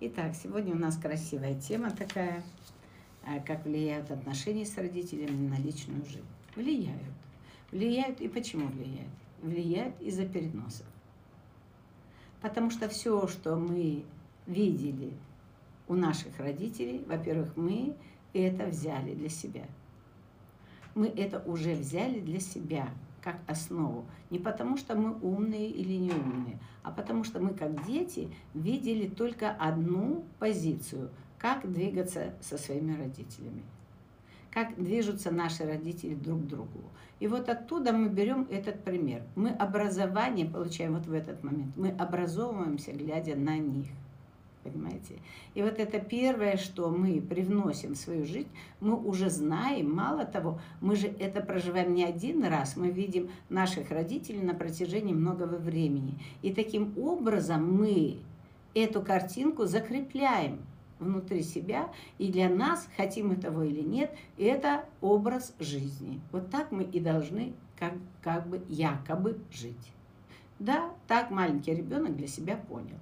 [0.00, 2.42] Итак, сегодня у нас красивая тема такая,
[3.24, 6.26] а, как влияют отношения с родителями на личную жизнь.
[6.56, 7.00] Влияют.
[7.70, 9.12] Влияют и почему влияют?
[9.40, 10.86] Влияют из-за переносов.
[12.40, 14.04] Потому что все, что мы
[14.48, 15.12] видели
[15.86, 17.94] у наших родителей, во-первых, мы
[18.32, 19.64] это взяли для себя.
[20.96, 22.88] Мы это уже взяли для себя
[23.24, 24.04] как основу.
[24.28, 29.08] Не потому, что мы умные или не умные, а потому что мы, как дети, видели
[29.08, 33.62] только одну позицию, как двигаться со своими родителями,
[34.50, 36.82] как движутся наши родители друг к другу.
[37.18, 39.22] И вот оттуда мы берем этот пример.
[39.36, 41.74] Мы образование получаем вот в этот момент.
[41.78, 43.86] Мы образовываемся, глядя на них
[44.64, 45.18] понимаете?
[45.54, 48.48] И вот это первое, что мы привносим в свою жизнь,
[48.80, 53.90] мы уже знаем, мало того, мы же это проживаем не один раз, мы видим наших
[53.90, 56.18] родителей на протяжении многого времени.
[56.42, 58.18] И таким образом мы
[58.74, 60.58] эту картинку закрепляем
[60.98, 66.20] внутри себя, и для нас, хотим мы того или нет, это образ жизни.
[66.32, 69.92] Вот так мы и должны как, как бы якобы жить.
[70.58, 72.98] Да, так маленький ребенок для себя понял.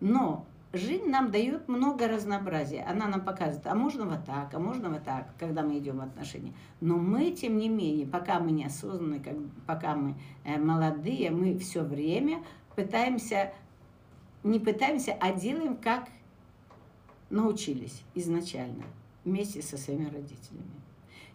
[0.00, 0.46] Но
[0.76, 2.84] жизнь нам дает много разнообразия.
[2.88, 6.02] Она нам показывает, а можно вот так, а можно вот так, когда мы идем в
[6.02, 6.52] отношения.
[6.80, 9.34] Но мы, тем не менее, пока мы неосознанные, как,
[9.66, 12.42] пока мы э, молодые, мы все время
[12.74, 13.52] пытаемся,
[14.44, 16.08] не пытаемся, а делаем, как
[17.30, 18.84] научились изначально,
[19.24, 20.70] вместе со своими родителями.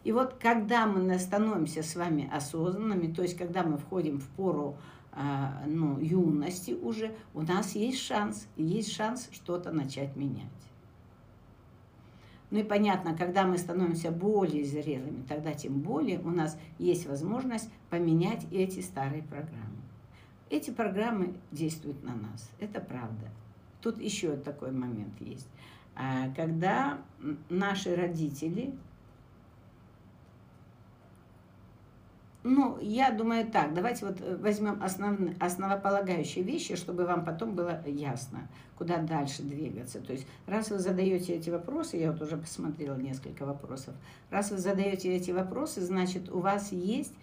[0.03, 4.77] И вот когда мы становимся с вами осознанными, то есть когда мы входим в пору
[5.13, 10.47] ну, юности уже, у нас есть шанс, есть шанс что-то начать менять.
[12.51, 17.69] Ну и понятно, когда мы становимся более зрелыми, тогда тем более у нас есть возможность
[17.89, 19.81] поменять эти старые программы.
[20.49, 23.29] Эти программы действуют на нас, это правда.
[23.81, 25.47] Тут еще такой момент есть.
[25.95, 27.01] А, когда
[27.49, 28.73] наши родители
[32.43, 37.79] Ну, я думаю так, давайте вот э, возьмем основные, основополагающие вещи, чтобы вам потом было
[37.85, 38.47] ясно,
[38.79, 39.99] куда дальше двигаться.
[39.99, 43.93] То есть, раз вы задаете эти вопросы, я вот уже посмотрела несколько вопросов,
[44.31, 47.13] раз вы задаете эти вопросы, значит, у вас есть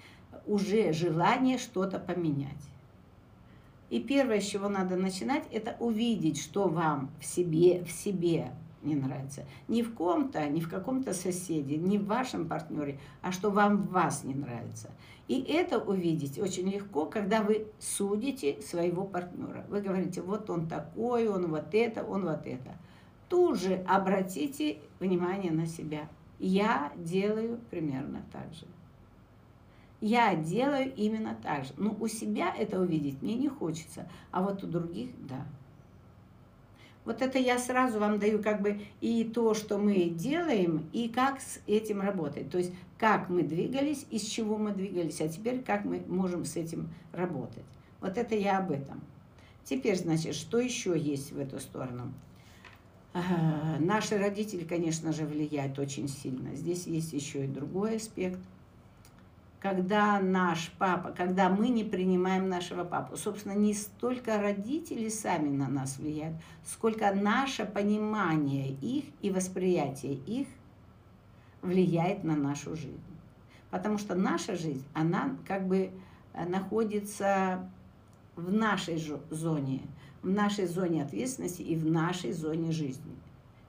[0.47, 2.69] уже желание что-то поменять.
[3.91, 8.53] И первое, с чего надо начинать, это увидеть, что вам в себе, в себе
[8.83, 9.45] не нравится.
[9.67, 13.91] Не в ком-то, не в каком-то соседе, не в вашем партнере, а что вам в
[13.91, 14.91] вас не нравится.
[15.27, 19.67] И это увидеть очень легко, когда вы судите своего партнера.
[19.69, 22.77] Вы говорите, вот он такой, он вот это, он вот это.
[23.29, 26.09] Тут же обратите внимание на себя.
[26.39, 28.65] Я делаю примерно так же.
[30.01, 31.73] Я делаю именно так же.
[31.77, 35.45] Но у себя это увидеть мне не хочется, а вот у других– да.
[37.09, 41.41] Вот это я сразу вам даю как бы и то, что мы делаем, и как
[41.41, 42.51] с этим работать.
[42.51, 46.57] То есть как мы двигались, из чего мы двигались, а теперь как мы можем с
[46.57, 47.65] этим работать.
[48.03, 49.01] Вот это я об этом.
[49.65, 52.13] Теперь, значит, что еще есть в эту сторону?
[53.79, 56.55] Наши родители, конечно же, влияют очень сильно.
[56.55, 58.39] Здесь есть еще и другой аспект–
[59.61, 63.17] когда наш папа, когда мы не принимаем нашего папу.
[63.17, 70.47] Собственно, не столько родители сами на нас влияют, сколько наше понимание их и восприятие их
[71.63, 73.03] влияет на нашу жизнь.
[73.71, 75.91] Потому что наша жизнь, она как бы
[76.35, 77.69] э, находится
[78.37, 79.81] в нашей зоне,
[80.23, 83.13] в нашей зоне ответственности и в нашей зоне жизни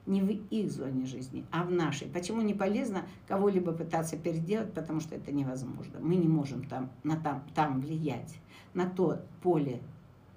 [0.06, 2.08] не в их зоне жизни, а в нашей.
[2.08, 5.98] Почему не полезно кого-либо пытаться переделать, потому что это невозможно.
[6.00, 8.34] Мы не можем там, на там, там влиять,
[8.74, 9.80] на то поле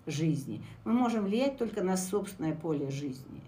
[0.06, 0.62] жизни.
[0.86, 3.42] Мы можем влиять только на собственное поле жизни.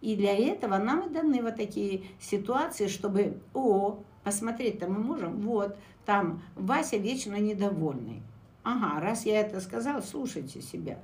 [0.00, 5.76] И для этого нам и даны вот такие ситуации, чтобы, о, посмотреть-то мы можем, вот,
[6.06, 8.22] там Вася вечно недовольный.
[8.62, 10.98] Ага, раз я это сказал, слушайте себя.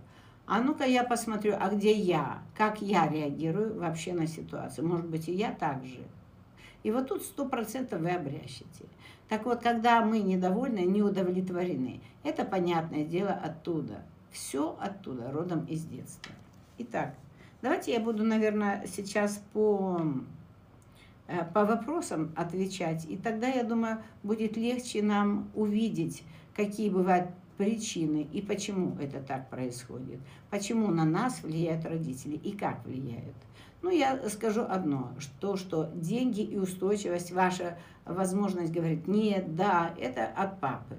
[0.46, 2.42] А ну-ка я посмотрю, а где я?
[2.54, 4.86] Как я реагирую вообще на ситуацию?
[4.86, 6.00] Может быть, и я так же.
[6.82, 8.84] И вот тут сто процентов вы обрящите.
[9.28, 14.02] Так вот, когда мы недовольны, не удовлетворены, это понятное дело оттуда.
[14.30, 16.32] Все оттуда, родом из детства.
[16.76, 17.14] Итак,
[17.62, 20.02] давайте я буду, наверное, сейчас по,
[21.26, 23.06] э, по вопросам отвечать.
[23.08, 26.22] И тогда, я думаю, будет легче нам увидеть,
[26.54, 30.20] какие бывают причины и почему это так происходит,
[30.50, 33.36] почему на нас влияют родители и как влияют.
[33.82, 40.26] Ну, я скажу одно, что, что деньги и устойчивость, ваша возможность говорить нет, да, это
[40.26, 40.96] от папы.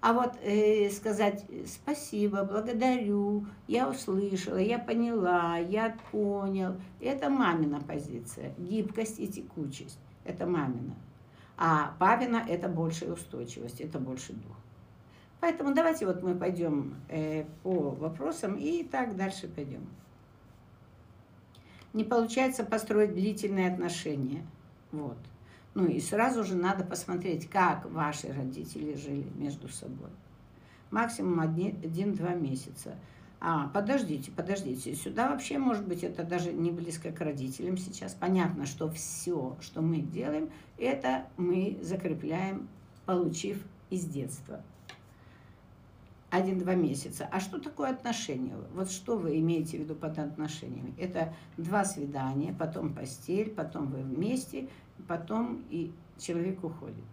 [0.00, 8.52] А вот э, сказать спасибо, благодарю, я услышала, я поняла, я понял, это мамина позиция.
[8.58, 10.94] Гибкость и текучесть– это мамина.
[11.56, 14.56] А папина– это большая устойчивость, это больше дух.
[15.44, 19.86] Поэтому давайте вот мы пойдем э, по вопросам и так дальше пойдем.
[21.92, 24.46] Не получается построить длительные отношения.
[24.90, 25.18] Вот.
[25.74, 30.08] Ну и сразу же надо посмотреть, как ваши родители жили между собой.
[30.90, 32.94] Максимум один-два месяца.
[33.38, 38.14] А, подождите, подождите, сюда вообще, может быть, это даже не близко к родителям сейчас.
[38.14, 40.48] Понятно, что все, что мы делаем,
[40.78, 42.66] это мы закрепляем,
[43.04, 44.64] получив из детства.
[46.34, 47.28] Один-два месяца.
[47.30, 48.54] А что такое отношения?
[48.74, 50.94] Вот что вы имеете в виду под отношениями?
[50.98, 54.68] Это два свидания, потом постель, потом вы вместе–
[55.08, 57.04] потом и человек уходит.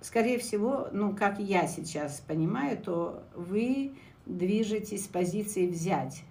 [0.00, 3.92] Скорее всего, ну, как я сейчас понимаю, то вы
[4.26, 6.22] движетесь с позиции взять.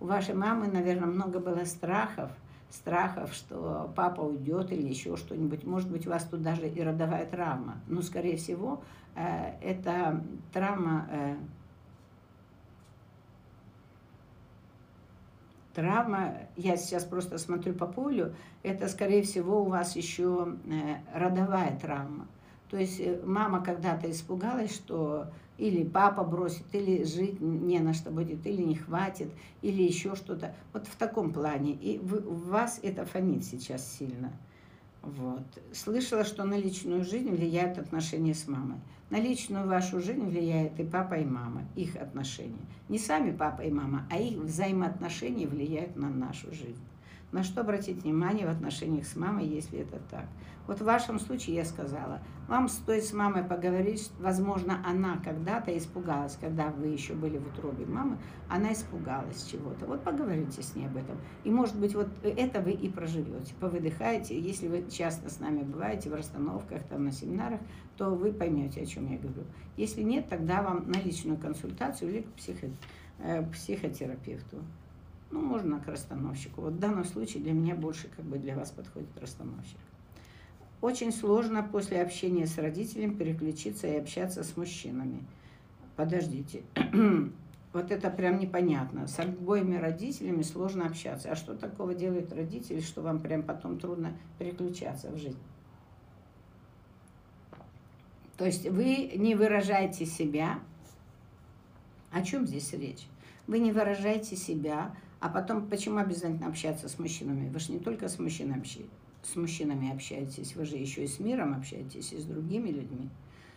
[0.00, 2.30] У вашей мамы, наверное, много было страхов,
[2.74, 5.64] страхов, что папа уйдет или еще что-нибудь.
[5.64, 7.76] Может быть, у вас тут даже и родовая травма.
[7.86, 8.82] Но, скорее всего,
[9.14, 10.22] э, это
[10.52, 11.36] травма э,
[15.72, 21.78] травма, я сейчас просто смотрю по полю, это, скорее всего, у вас еще э, родовая
[21.78, 22.26] травма.
[22.70, 25.28] То есть мама когда-то испугалась, что
[25.58, 29.30] или папа бросит, или жить не на что будет, или не хватит,
[29.62, 30.54] или еще что-то.
[30.72, 31.72] Вот в таком плане.
[31.72, 34.32] И вы, у вас это фонит сейчас сильно.
[35.02, 35.44] Вот.
[35.72, 38.78] Слышала, что на личную жизнь влияют отношения с мамой.
[39.10, 42.56] На личную вашу жизнь влияет и папа, и мама, их отношения.
[42.88, 46.82] Не сами папа и мама, а их взаимоотношения влияют на нашу жизнь.
[47.34, 50.26] На что обратить внимание в отношениях с мамой, если это так?
[50.68, 56.38] Вот в вашем случае я сказала, вам стоит с мамой поговорить, возможно, она когда-то испугалась,
[56.40, 59.84] когда вы еще были в утробе мамы, она испугалась чего-то.
[59.86, 61.18] Вот поговорите с ней об этом.
[61.42, 64.38] И, может быть, вот это вы и проживете, повыдыхаете.
[64.38, 67.58] Если вы часто с нами бываете в расстановках, там, на семинарах,
[67.96, 69.42] то вы поймете, о чем я говорю.
[69.76, 72.28] Если нет, тогда вам на личную консультацию или к
[73.18, 74.58] э, психотерапевту.
[75.30, 76.60] Ну, можно к расстановщику.
[76.60, 79.78] Вот в данном случае для меня больше как бы для вас подходит расстановщик.
[80.80, 85.24] Очень сложно после общения с родителем переключиться и общаться с мужчинами.
[85.96, 86.62] Подождите.
[87.72, 89.08] Вот это прям непонятно.
[89.08, 91.32] С обоими родителями сложно общаться.
[91.32, 95.40] А что такого делают родители, что вам прям потом трудно переключаться в жизнь?
[98.36, 100.60] То есть вы не выражаете себя.
[102.12, 103.08] О чем здесь речь?
[103.48, 104.94] Вы не выражаете себя,
[105.24, 107.48] а потом почему обязательно общаться с мужчинами?
[107.48, 108.62] Вы же не только с мужчинами,
[109.22, 113.08] с мужчинами общаетесь, вы же еще и с миром общаетесь, и с другими людьми.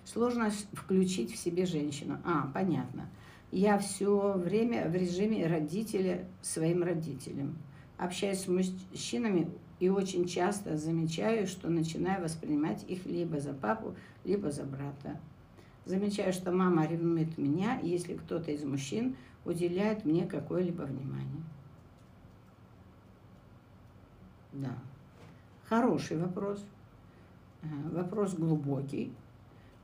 [0.05, 2.19] Сложно включить в себе женщину.
[2.23, 3.09] А, понятно.
[3.51, 7.57] Я все время в режиме родителя своим родителям.
[7.97, 9.49] Общаюсь с мужчинами
[9.81, 13.93] и очень часто замечаю, что начинаю воспринимать их либо за папу,
[14.23, 15.19] либо за брата.
[15.83, 21.43] Замечаю, что мама ревнует меня, если кто-то из мужчин уделяет мне какое-либо внимание.
[24.57, 24.75] Да.
[25.69, 26.65] Хороший вопрос.
[27.61, 29.11] Э, вопрос глубокий.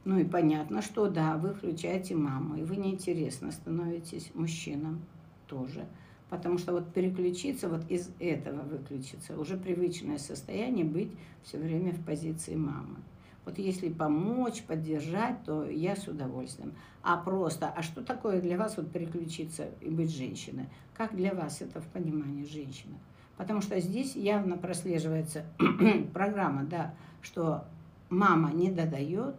[0.03, 5.01] Ну и понятно, что да, вы включаете маму, и вы неинтересно становитесь мужчинам
[5.47, 5.85] тоже.
[6.29, 11.11] Потому что вот переключиться, вот из этого выключиться, уже привычное состояние быть
[11.43, 12.97] все время в позиции мамы.
[13.45, 16.73] Вот если помочь, поддержать, то я с удовольствием.
[17.03, 20.65] А просто, а что такое для вас вот переключиться и быть женщиной?
[20.95, 22.95] Как для вас это в понимании женщины?
[23.37, 25.45] Потому что здесь явно прослеживается
[26.13, 27.65] программа, да, что
[28.09, 29.35] мама не додает,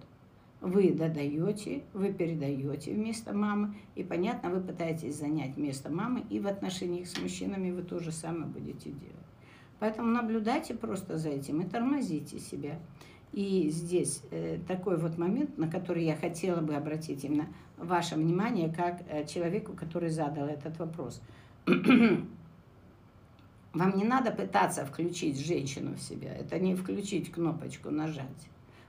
[0.61, 6.47] вы додаете, вы передаете вместо мамы, и понятно, вы пытаетесь занять место мамы, и в
[6.47, 9.15] отношениях с мужчинами вы то же самое будете делать.
[9.79, 12.79] Поэтому наблюдайте просто за этим и тормозите себя.
[13.33, 18.73] И здесь э, такой вот момент, на который я хотела бы обратить именно ваше внимание,
[18.73, 21.21] как э, человеку, который задал этот вопрос.
[23.75, 26.33] Вам не надо пытаться включить женщину в себя.
[26.33, 28.29] Это не включить кнопочку, нажать.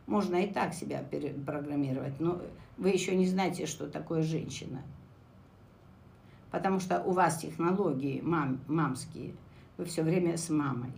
[0.05, 1.03] Можно и так себя
[1.45, 2.39] программировать, но
[2.77, 4.83] вы еще не знаете, что такое женщина.
[6.51, 9.33] Потому что у вас технологии мам, мамские.
[9.77, 10.91] Вы все время с мамой.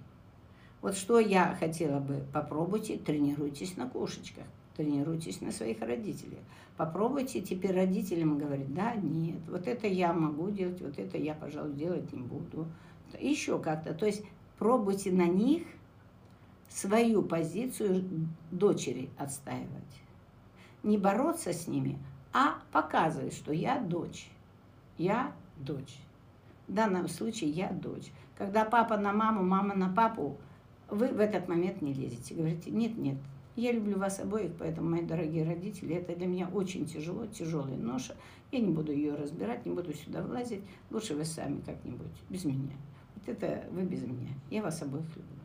[0.81, 4.43] Вот что я хотела бы, попробуйте, тренируйтесь на кошечках,
[4.75, 6.41] тренируйтесь на своих родителях.
[6.75, 11.73] Попробуйте теперь родителям говорить, да, нет, вот это я могу делать, вот это я, пожалуй,
[11.73, 12.67] делать не буду
[13.19, 13.93] еще как-то.
[13.93, 14.23] То есть
[14.57, 15.63] пробуйте на них
[16.69, 18.03] свою позицию
[18.51, 19.67] дочери отстаивать.
[20.83, 21.97] Не бороться с ними,
[22.33, 24.29] а показывает, что я дочь.
[24.97, 25.97] Я дочь.
[26.67, 28.11] В данном случае я дочь.
[28.37, 30.37] Когда папа на маму, мама на папу,
[30.89, 32.35] вы в этот момент не лезете.
[32.35, 33.17] Говорите, нет, нет,
[33.57, 38.15] я люблю вас обоих, поэтому, мои дорогие родители, это для меня очень тяжело, тяжелая ноша.
[38.51, 40.61] Я не буду ее разбирать, не буду сюда влазить.
[40.91, 42.75] Лучше вы сами как-нибудь, без меня.
[43.27, 44.33] Это вы без меня.
[44.49, 45.37] Я вас обоих люблю.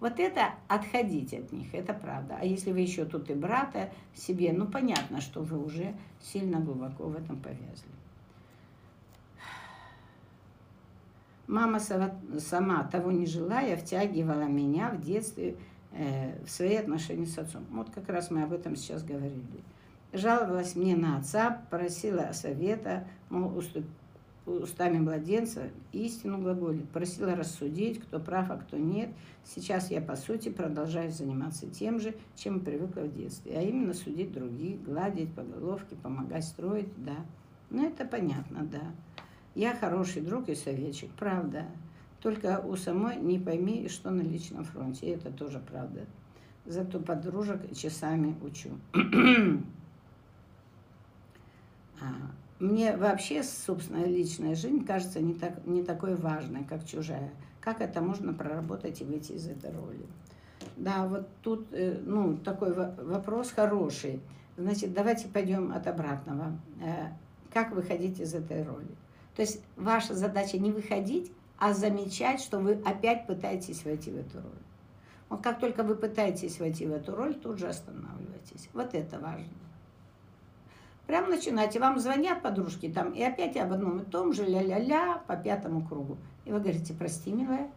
[0.00, 2.36] Вот это отходите от них, это правда.
[2.38, 7.04] А если вы еще тут и брата себе, ну понятно, что вы уже сильно глубоко
[7.04, 7.88] в этом повязли.
[11.46, 15.56] Мама сама, того не желая, втягивала меня в детстве
[15.92, 17.64] э, в свои отношения с отцом.
[17.70, 19.62] Вот как раз мы об этом сейчас говорили.
[20.12, 23.50] Жаловалась мне на отца, просила совета, мол,
[24.46, 29.10] устами младенца истину глаголит, просила рассудить, кто прав, а кто нет.
[29.44, 34.32] Сейчас я, по сути, продолжаю заниматься тем же, чем привыкла в детстве, а именно судить
[34.32, 37.16] других, гладить по головке, помогать строить, да.
[37.70, 38.82] Ну, это понятно, да.
[39.54, 41.66] Я хороший друг и советчик, правда.
[42.20, 45.06] Только у самой не пойми, что на личном фронте.
[45.06, 46.06] И это тоже правда.
[46.66, 48.70] Зато подружек часами учу.
[52.00, 52.06] А,
[52.58, 57.30] мне вообще собственная личная жизнь кажется не, так, не такой важной, как чужая.
[57.60, 60.06] Как это можно проработать и выйти из этой роли?
[60.76, 64.20] Да, вот тут э, ну, такой вопрос хороший.
[64.56, 66.58] Значит, давайте пойдем от обратного.
[66.82, 67.08] Э,
[67.52, 68.94] как выходить из этой роли?
[69.34, 74.38] То есть ваша задача не выходить, а замечать, что вы опять пытаетесь войти в эту
[74.38, 74.62] роль.
[75.28, 78.68] Вот как только вы пытаетесь войти в эту роль, тут же останавливайтесь.
[78.72, 79.48] Вот это важно.
[81.06, 81.80] Прям начинайте.
[81.80, 86.16] Вам звонят подружки там, и опять об одном и том же, ля-ля-ля, по пятому кругу.
[86.44, 87.70] И вы говорите, прости, милая,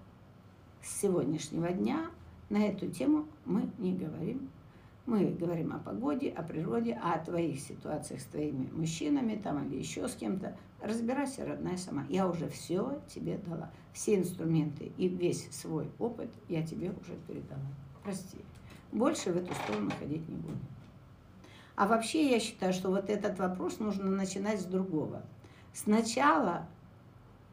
[0.82, 2.10] с сегодняшнего дня
[2.50, 4.50] на эту тему мы не говорим.
[5.06, 10.08] Мы говорим о погоде, о природе, о твоих ситуациях с твоими мужчинами там или еще
[10.08, 10.58] с кем-то.
[10.82, 12.06] Разбирайся, родная сама.
[12.10, 13.72] Я уже все тебе дала.
[13.94, 17.62] Все инструменты и весь свой опыт я тебе уже передала.
[18.04, 18.38] Прости.
[18.92, 20.58] Больше в эту сторону ходить не буду.
[21.78, 25.22] А вообще я считаю, что вот этот вопрос нужно начинать с другого.
[25.74, 26.66] Сначала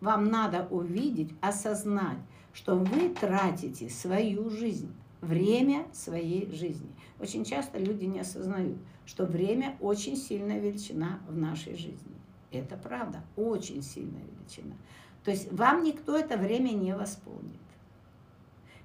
[0.01, 2.17] вам надо увидеть, осознать,
[2.55, 4.91] что вы тратите свою жизнь,
[5.21, 6.89] время своей жизни.
[7.21, 12.17] Очень часто люди не осознают, что время очень сильная величина в нашей жизни.
[12.51, 14.75] Это правда, очень сильная величина.
[15.23, 17.61] То есть вам никто это время не восполнит.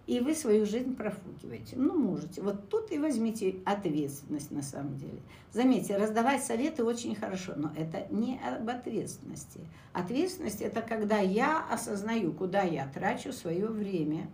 [0.09, 1.75] И вы свою жизнь профукиваете.
[1.75, 2.41] Ну, можете.
[2.41, 5.19] Вот тут и возьмите ответственность на самом деле.
[5.53, 9.59] Заметьте, раздавать советы очень хорошо, но это не об ответственности.
[9.93, 14.27] Ответственность– это когда я осознаю, куда я трачу свое время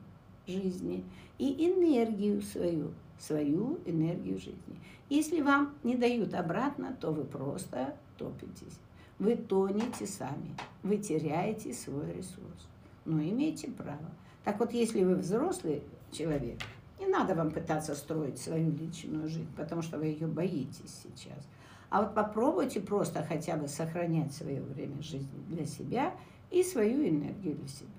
[0.47, 1.03] жизни
[1.39, 4.79] и энергию свою, свою энергию жизни.
[5.09, 8.79] Если вам не дают обратно, то вы просто топитесь.
[9.19, 12.69] Вы тонете сами, вы теряете свой ресурс.
[13.03, 14.09] Но имеете право.
[14.45, 16.59] Так вот, если вы взрослый человек,
[16.99, 21.45] не надо вам пытаться строить свою личную жизнь, потому что вы ее боитесь сейчас.
[21.89, 26.13] А вот попробуйте просто хотя бы сохранять свое время жизни для себя
[26.51, 27.89] и свою энергию для себя.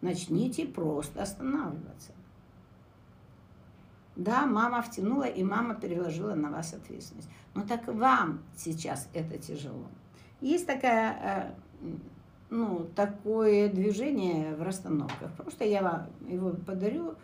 [0.00, 2.12] Начните просто останавливаться.
[4.14, 7.28] Да, мама втянула, и мама переложила на вас ответственность.
[7.54, 9.86] Но так вам сейчас это тяжело.
[10.40, 11.88] Есть такая, э,
[12.52, 15.32] ну, такое движение в расстановках.
[15.38, 17.14] Просто я вам его подарю,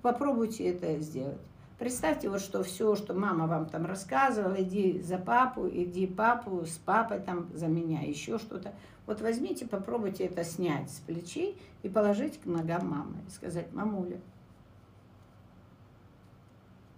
[0.00, 1.36] попробуйте это сделать.
[1.78, 6.78] Представьте, вот что все, что мама вам там рассказывала, иди за папу, иди папу с
[6.78, 8.72] папой там за меня, еще что-то.
[9.06, 13.18] Вот возьмите, попробуйте это снять с плечей и положить к ногам мамы.
[13.26, 14.18] И сказать, мамуля,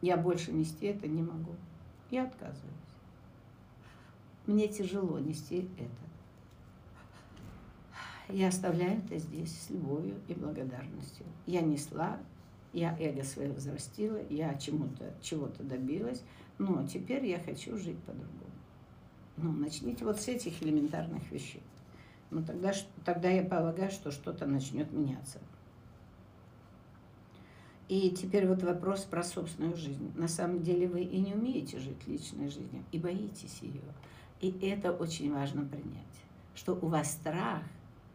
[0.00, 1.56] я больше нести это не могу.
[2.10, 2.62] Я отказываюсь.
[4.46, 5.99] Мне тяжело нести это.
[8.32, 11.26] Я оставляю это здесь с любовью и благодарностью.
[11.46, 12.18] Я несла,
[12.72, 16.22] я эго свое взрастила, я чему-то, чего-то добилась,
[16.58, 18.36] но теперь я хочу жить по-другому.
[19.36, 21.62] Ну, начните вот с этих элементарных вещей.
[22.30, 22.72] Ну, тогда,
[23.04, 25.38] тогда я полагаю, что что-то начнет меняться.
[27.88, 30.12] И теперь вот вопрос про собственную жизнь.
[30.14, 33.80] На самом деле вы и не умеете жить личной жизнью, и боитесь ее.
[34.40, 36.04] И это очень важно принять,
[36.54, 37.62] что у вас страх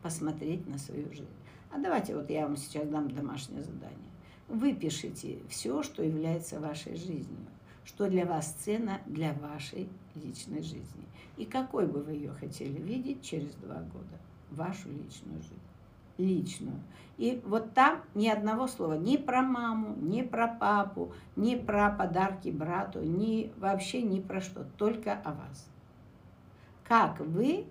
[0.06, 1.26] посмотреть на свою жизнь.
[1.72, 4.12] А давайте вот я вам сейчас дам домашнее задание.
[4.48, 7.48] Выпишите все, что является вашей жизнью,
[7.86, 11.06] что для вас ценно для вашей личной жизни.
[11.38, 14.20] И какой бы вы ее хотели видеть через два года,
[14.52, 15.60] вашу личную жизнь.
[16.20, 16.80] личную.
[17.18, 22.50] И вот там ни одного слова ни про маму, ни про папу, ни про подарки
[22.50, 25.68] брату, ни вообще ни про что, только о вас.
[26.84, 27.66] Как вы,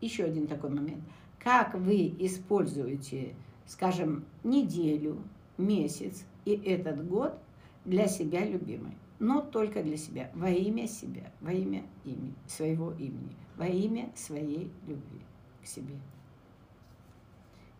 [0.00, 1.02] еще один такой момент,
[1.38, 3.34] как вы используете,
[3.66, 5.18] скажем, неделю,
[5.56, 7.38] месяц и этот год
[7.84, 8.96] для себя любимой.
[9.18, 14.70] Но только для себя, во имя себя, во имя имени, своего имени, во имя своей
[14.86, 15.20] любви
[15.62, 15.96] к себе.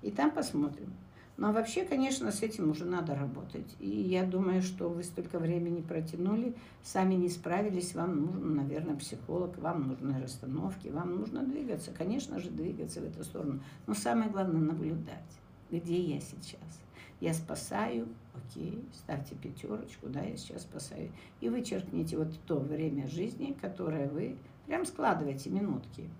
[0.03, 0.93] И там посмотрим.
[1.39, 3.77] Но вообще, конечно, с этим уже надо работать.
[3.79, 9.57] И я думаю, что вы столько времени протянули, сами не справились, вам нужен, наверное, психолог,
[9.59, 13.61] вам нужны расстановки, вам нужно двигаться, конечно же, двигаться в эту сторону.
[13.87, 15.39] Но самое главное наблюдать,
[15.71, 16.83] где я сейчас.
[17.21, 21.13] Я спасаю, окей, ставьте пятерочку, да, я сейчас спасаю.
[21.41, 26.11] И вычеркните вот то время жизни, которое вы прям складывайте минутки.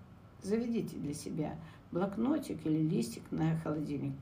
[0.41, 1.57] Заведите для себя
[1.91, 4.13] блокнотик или листик на холодильник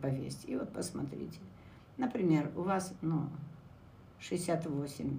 [0.00, 0.48] повесьте.
[0.48, 1.38] И вот посмотрите.
[1.96, 3.28] Например, у вас, ну,
[4.20, 5.18] 68,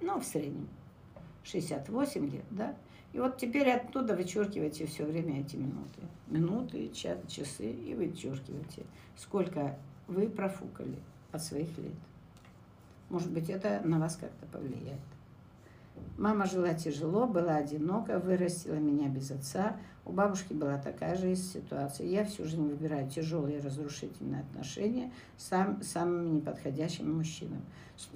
[0.00, 0.68] ну, в среднем,
[1.44, 2.76] 68 лет, да?
[3.12, 6.02] И вот теперь оттуда вычеркивайте все время эти минуты.
[6.26, 8.84] Минуты, часы и вычеркивайте.
[9.16, 10.98] Сколько вы профукали
[11.32, 11.94] от своих лет.
[13.08, 15.00] Может быть, это на вас как-то повлияет.
[16.16, 19.76] Мама жила тяжело, была одинока, вырастила меня без отца.
[20.04, 22.06] У бабушки была такая же ситуация.
[22.06, 27.62] Я всю жизнь выбираю тяжелые разрушительные отношения с сам, самыми неподходящими мужчинами.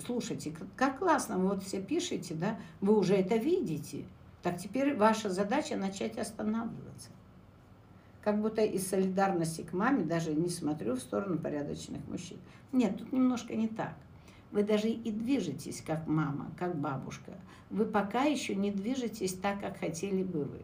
[0.04, 4.04] Слушайте, как классно, вы вот все пишете, да, вы уже это видите.
[4.42, 7.10] Так теперь ваша задача начать останавливаться.
[8.22, 12.38] Как будто из солидарности к маме даже не смотрю в сторону порядочных мужчин.
[12.70, 13.94] Нет, тут немножко не так.
[14.52, 17.32] Вы даже и движетесь как мама, как бабушка.
[17.70, 20.60] Вы пока еще не движетесь так, как хотели бы вы.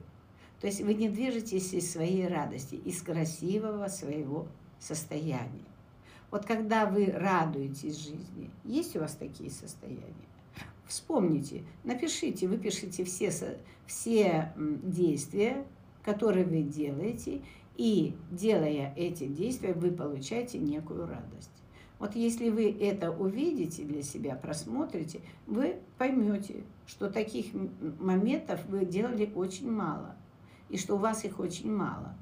[0.61, 4.47] То есть вы не движетесь из своей радости, из красивого своего
[4.79, 5.65] состояния.
[6.31, 10.05] Вот когда вы радуетесь жизни, есть у вас такие состояния?
[10.87, 13.33] Вспомните, напишите, выпишите все,
[13.87, 15.65] все действия,
[16.05, 17.41] которые вы делаете,
[17.77, 21.51] и делая эти действия, вы получаете некую радость.
[21.99, 27.47] Вот если вы это увидите для себя, просмотрите, вы поймете, что таких
[27.99, 30.15] моментов вы делали очень мало,
[30.69, 32.15] и что у вас их очень мало.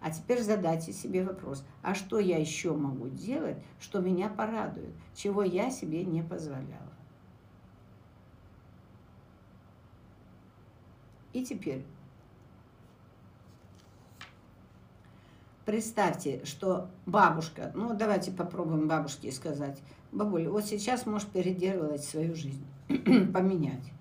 [0.00, 5.42] А теперь задайте себе вопрос, а что я еще могу делать, что меня порадует, чего
[5.42, 6.92] я себе не позволяла.
[11.32, 11.84] И теперь
[15.68, 19.78] представьте, что бабушка, ну давайте попробуем бабушке сказать,
[20.12, 23.92] бабуля, вот сейчас можешь переделывать свою жизнь, поменять.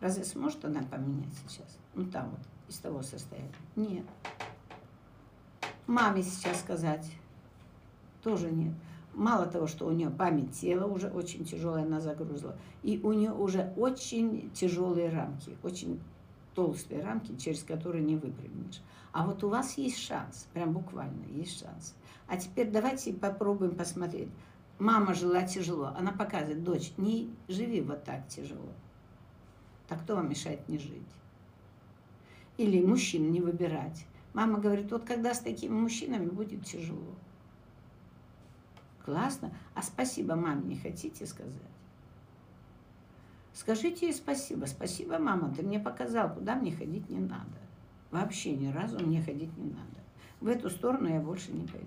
[0.00, 1.78] Разве сможет она поменять сейчас?
[1.96, 3.50] Ну там вот, из того состояния.
[3.74, 4.04] Нет.
[5.88, 7.10] Маме сейчас сказать,
[8.22, 8.74] тоже нет.
[9.12, 13.32] Мало того, что у нее память тела уже очень тяжелая, она загрузла, и у нее
[13.32, 16.00] уже очень тяжелые рамки, очень
[16.56, 18.80] толстые рамки, через которые не выпрыгнешь.
[19.12, 21.94] А вот у вас есть шанс, прям буквально есть шанс.
[22.26, 24.30] А теперь давайте попробуем посмотреть.
[24.78, 25.92] Мама жила тяжело.
[25.96, 28.72] Она показывает, дочь, не живи вот так тяжело.
[29.86, 31.02] Так кто вам мешает не жить?
[32.56, 34.06] Или мужчин не выбирать.
[34.32, 37.14] Мама говорит, вот когда с такими мужчинами будет тяжело.
[39.04, 39.52] Классно.
[39.74, 41.75] А спасибо маме не хотите сказать?
[43.56, 44.66] Скажите ей спасибо.
[44.66, 47.58] Спасибо, мама, ты мне показал, куда мне ходить не надо.
[48.10, 49.96] Вообще ни разу мне ходить не надо.
[50.42, 51.86] В эту сторону я больше не пойду.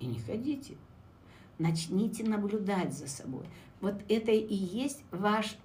[0.00, 0.74] И не ходите.
[1.60, 3.46] Начните наблюдать за собой.
[3.80, 5.56] Вот это и есть ваш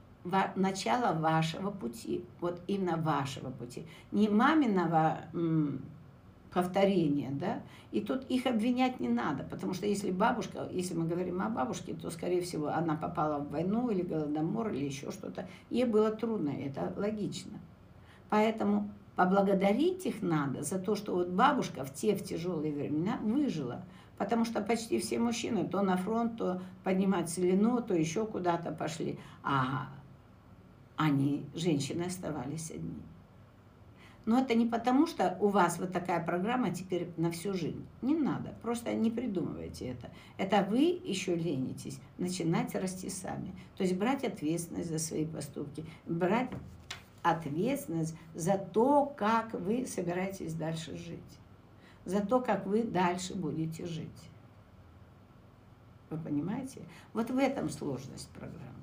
[0.55, 5.21] начало вашего пути, вот именно вашего пути, не маминого
[6.57, 11.39] повторения, да, и тут их обвинять не надо, потому что если бабушка, если мы говорим
[11.39, 15.85] о бабушке, то, скорее всего, она попала в войну или голодомор или еще что-то, ей
[15.85, 17.59] было трудно, это логично.
[18.29, 23.83] Поэтому поблагодарить их надо за то, что вот бабушка в те в тяжелые времена выжила,
[24.17, 29.19] потому что почти все мужчины то на фронт, то поднимать целину, то еще куда-то пошли,
[29.43, 29.89] а
[30.95, 33.03] они, женщины, оставались одни.
[34.27, 37.87] Но это не потому, что у вас вот такая программа теперь на всю жизнь.
[38.01, 40.11] Не надо, просто не придумывайте это.
[40.37, 43.55] Это вы еще ленитесь начинать расти сами.
[43.77, 46.49] То есть брать ответственность за свои поступки, брать
[47.23, 51.39] ответственность за то, как вы собираетесь дальше жить,
[52.03, 54.29] за то, как вы дальше будете жить.
[56.09, 56.81] Вы понимаете?
[57.13, 58.76] Вот в этом сложность программы.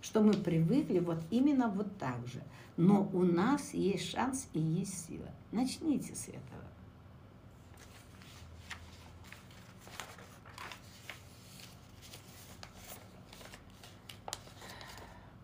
[0.00, 2.42] Что мы привыкли вот именно вот так же.
[2.76, 5.28] Но у нас есть шанс и есть сила.
[5.52, 6.64] Начните с этого.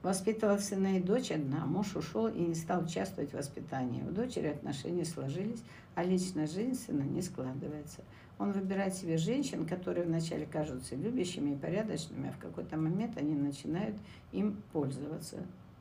[0.06, 1.66] Воспитывала сына и дочь одна.
[1.66, 4.04] Муж ушел и не стал участвовать в воспитании.
[4.04, 5.64] У дочери отношения сложились,
[5.96, 8.02] а личная жизнь сына не складывается.
[8.38, 13.34] Он выбирает себе женщин, которые вначале кажутся любящими и порядочными, а в какой-то момент они
[13.34, 13.96] начинают
[14.32, 15.38] им пользоваться.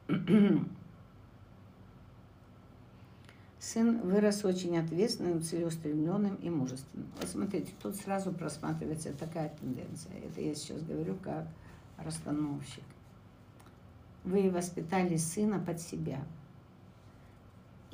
[3.60, 7.08] Сын вырос очень ответственным, целеустремленным и мужественным.
[7.20, 10.14] Вот смотрите, тут сразу просматривается такая тенденция.
[10.20, 11.48] Это я сейчас говорю как
[11.98, 12.84] расстановщик
[14.26, 16.20] вы воспитали сына под себя.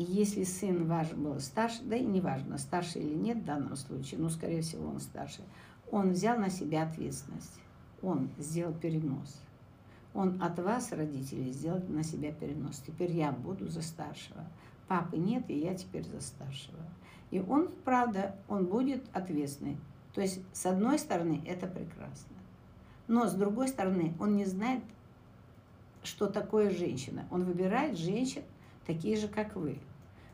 [0.02, 4.20] И если сын ваш был старше, да и неважно, старше или нет в данном случае,
[4.20, 5.44] но, скорее всего, он старше,
[5.92, 7.60] он взял на себя ответственность.
[8.02, 9.40] Он сделал перенос.
[10.16, 12.82] Он от вас, родителей, сделал на себя перенос.
[12.88, 14.44] Теперь я буду за старшего.
[14.88, 16.80] Папы нет, и я теперь за старшего.
[17.30, 19.78] И он, правда, он будет ответственный.
[20.16, 22.36] То есть, с одной стороны, это прекрасно.
[23.08, 24.82] Но, с другой стороны, он не знает
[26.02, 27.28] что такое женщина.
[27.30, 28.42] Он выбирает женщин,
[28.88, 29.78] такие же, как вы.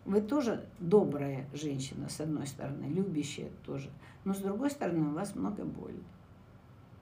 [0.08, 3.89] Вы тоже добрая женщина, с одной стороны, любящая тоже.
[4.24, 6.00] Но с другой стороны, у вас много боли.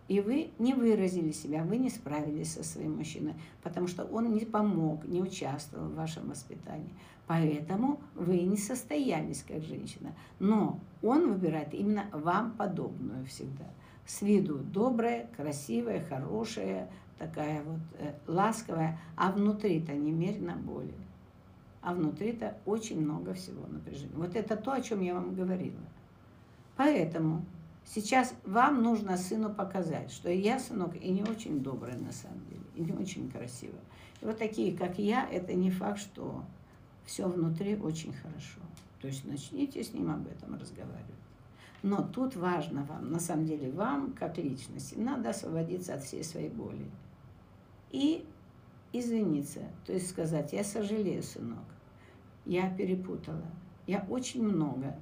[0.08, 4.44] И вы не выразили себя, вы не справились со своим мужчиной, потому что он не
[4.44, 6.90] помог, не участвовал в вашем воспитании.
[7.28, 10.16] Поэтому вы не состоялись как женщина.
[10.40, 13.66] Но он выбирает именно вам подобную всегда.
[14.08, 16.90] С виду добрая, красивая, хорошая,
[17.20, 20.94] такая вот э, ласковая, а внутри-то немерено боли.
[21.86, 24.16] А внутри-то очень много всего напряжения.
[24.16, 25.78] Вот это то, о чем я вам говорила.
[26.76, 27.46] Поэтому
[27.86, 32.64] сейчас вам нужно сыну показать, что я, сынок, и не очень добрая на самом деле,
[32.74, 33.84] и не очень красивая.
[34.20, 36.44] И вот такие, как я, это не факт, что
[37.06, 38.62] все внутри очень хорошо.
[39.00, 41.06] То есть начните с ним об этом разговаривать.
[41.84, 46.50] Но тут важно вам, на самом деле вам, как личности, надо освободиться от всей своей
[46.50, 46.90] боли
[47.92, 48.26] и
[48.92, 51.60] извиниться, то есть сказать, я сожалею, сынок,
[52.46, 53.46] я перепутала,
[53.88, 54.98] я очень много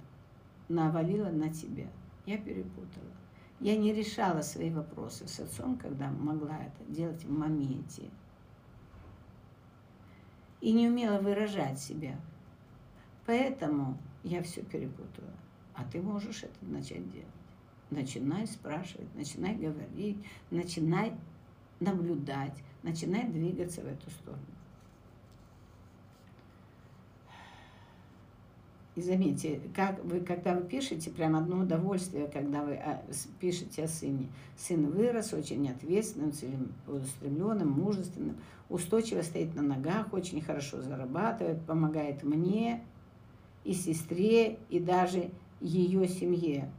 [0.69, 1.87] навалила на тебя,
[2.25, 3.11] я перепутала.
[3.59, 8.09] Я не решала свои вопросы с отцом, когда могла это делать в моменте.
[10.59, 12.19] И не умела выражать себя.
[13.25, 15.33] Поэтому я все перепутала.
[15.75, 17.27] А ты можешь это начать делать.
[17.89, 20.17] Начинай спрашивать, начинай говорить,
[20.51, 21.13] начинай
[21.79, 24.43] наблюдать, начинает двигаться в эту сторону.
[28.95, 33.01] И заметьте, как вы, когда вы пишете, прям одно удовольствие, когда вы а,
[33.39, 34.27] пишете о сыне.
[34.55, 38.35] Сын вырос, очень ответственным, целеустремленным, мужественным,
[38.69, 42.83] устойчиво стоит на ногах, очень хорошо зарабатывает, помогает мне
[43.63, 46.69] и сестре, и даже ее семье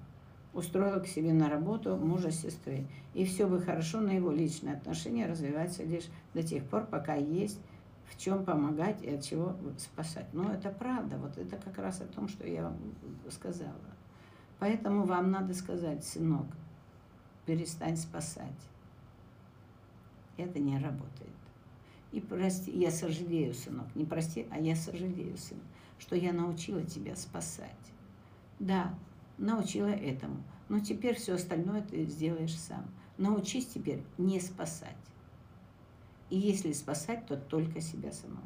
[0.52, 2.86] устроила к себе на работу мужа сестры.
[3.12, 7.58] И все бы хорошо, но его личные отношения развиваются лишь до тех пор, пока есть
[8.08, 10.26] в чем помогать и от чего спасать.
[10.32, 12.78] Но это правда, вот это как раз о том, что я вам
[13.30, 13.74] сказала.
[14.58, 16.46] Поэтому вам надо сказать, сынок,
[17.46, 18.68] перестань спасать.
[20.36, 21.30] Это не работает.
[22.12, 25.58] И прости, я сожалею, сынок, не прости, а я сожалею, сын,
[25.98, 27.70] что я научила тебя спасать.
[28.60, 28.94] Да,
[29.36, 30.42] научила этому.
[30.68, 32.86] Но теперь все остальное ты сделаешь сам.
[33.18, 34.96] Научись теперь не спасать.
[36.34, 38.42] И если спасать, то только себя самого.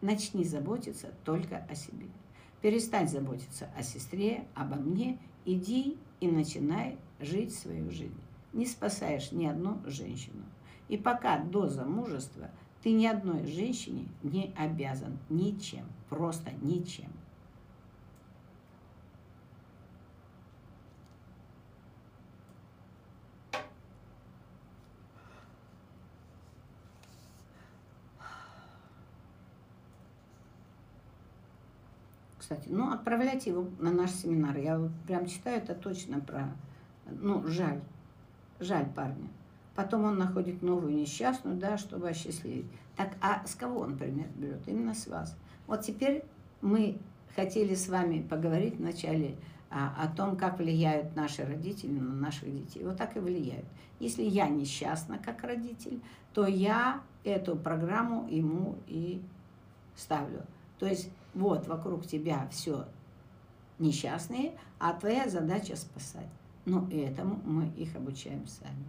[0.00, 2.06] Начни заботиться только о себе.
[2.62, 5.18] Перестань заботиться о сестре, обо мне.
[5.44, 8.20] Иди и начинай жить свою жизнь.
[8.52, 10.44] Не спасаешь ни одну женщину.
[10.88, 12.48] И пока до замужества
[12.84, 15.86] ты ни одной женщине не обязан ничем.
[16.08, 17.10] Просто ничем.
[32.44, 32.68] Кстати.
[32.68, 34.58] Ну, отправляйте его на наш семинар.
[34.58, 36.52] Я прям читаю это точно про...
[37.06, 37.80] Ну, жаль.
[38.60, 39.28] Жаль парня.
[39.74, 42.66] Потом он находит новую несчастную, да, чтобы осчастливить.
[42.96, 44.60] Так, а с кого он пример берет?
[44.68, 45.34] Именно с вас.
[45.66, 46.22] Вот теперь
[46.60, 46.98] мы
[47.34, 49.36] хотели с вами поговорить вначале
[49.70, 52.84] а, о том, как влияют наши родители на наших детей.
[52.84, 53.64] Вот так и влияют.
[54.00, 56.02] Если я несчастна как родитель,
[56.34, 59.22] то я эту программу ему и
[59.96, 60.42] ставлю.
[60.78, 62.86] То есть вот вокруг тебя все
[63.78, 66.28] несчастные, а твоя задача спасать.
[66.64, 68.86] Но этому мы их обучаем сами.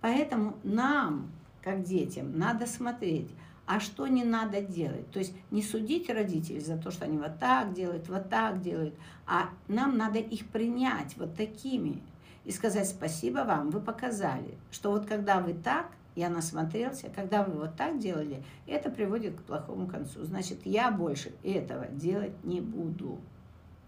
[0.00, 1.30] Поэтому нам,
[1.62, 3.30] как детям, надо смотреть,
[3.66, 5.10] а что не надо делать.
[5.10, 8.94] То есть не судить родителей за то, что они вот так делают, вот так делают,
[9.26, 12.02] а нам надо их принять вот такими
[12.44, 17.52] и сказать спасибо вам, вы показали, что вот когда вы так, я насмотрелся, когда вы
[17.52, 20.24] вот так делали, это приводит к плохому концу.
[20.24, 23.18] Значит, я больше этого делать не буду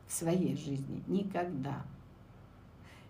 [0.07, 1.83] в своей жизни никогда.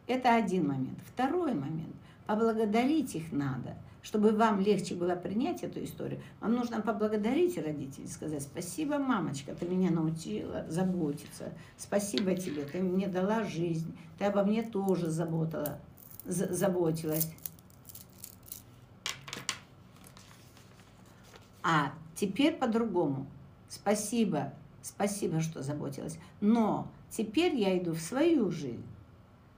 [0.06, 0.98] Это один момент.
[1.12, 1.94] Второй момент.
[2.26, 3.76] Поблагодарить их надо–
[4.08, 9.66] чтобы вам легче было принять эту историю, вам нужно поблагодарить родителей, сказать, спасибо, мамочка, ты
[9.66, 15.78] меня научила заботиться, спасибо тебе, ты мне дала жизнь, ты обо мне тоже заботила,
[16.24, 17.30] заботилась.
[21.62, 23.26] А теперь по-другому.
[23.68, 26.18] Спасибо, спасибо, что заботилась.
[26.40, 28.86] Но теперь я иду в свою жизнь,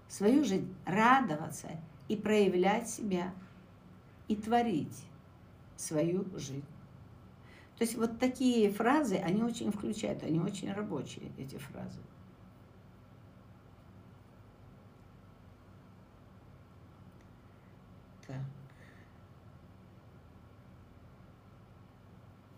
[0.08, 1.68] в свою жизнь радоваться
[2.08, 3.32] и проявлять себя
[4.28, 5.04] и творить
[5.76, 6.64] свою жизнь.
[7.80, 12.00] То есть вот такие фразы, они очень включают, они очень рабочие, эти фразы.
[18.26, 18.36] Так.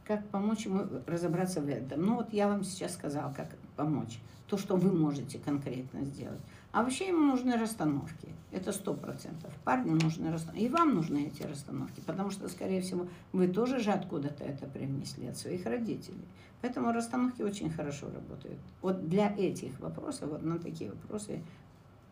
[0.07, 2.03] Как помочь ему разобраться в этом?
[2.03, 4.19] Ну вот я вам сейчас сказала, как помочь.
[4.49, 6.41] То, что вы можете конкретно сделать.
[6.73, 8.29] А вообще ему нужны расстановки.
[8.51, 9.53] Это сто процентов.
[9.65, 10.65] Парню нужны расстановки.
[10.65, 12.01] И вам нужны эти расстановки.
[12.05, 16.25] Потому что, скорее всего, вы тоже же откуда-то это привнесли от своих родителей.
[16.61, 18.59] Поэтому расстановки очень хорошо работают.
[18.83, 21.43] Вот для этих вопросов, вот на такие вопросы,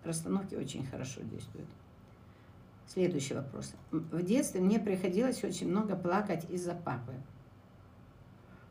[0.05, 1.69] расстановки очень хорошо действуют.
[2.87, 3.75] Следующий вопрос.
[3.91, 7.13] В детстве мне приходилось очень много плакать из-за папы.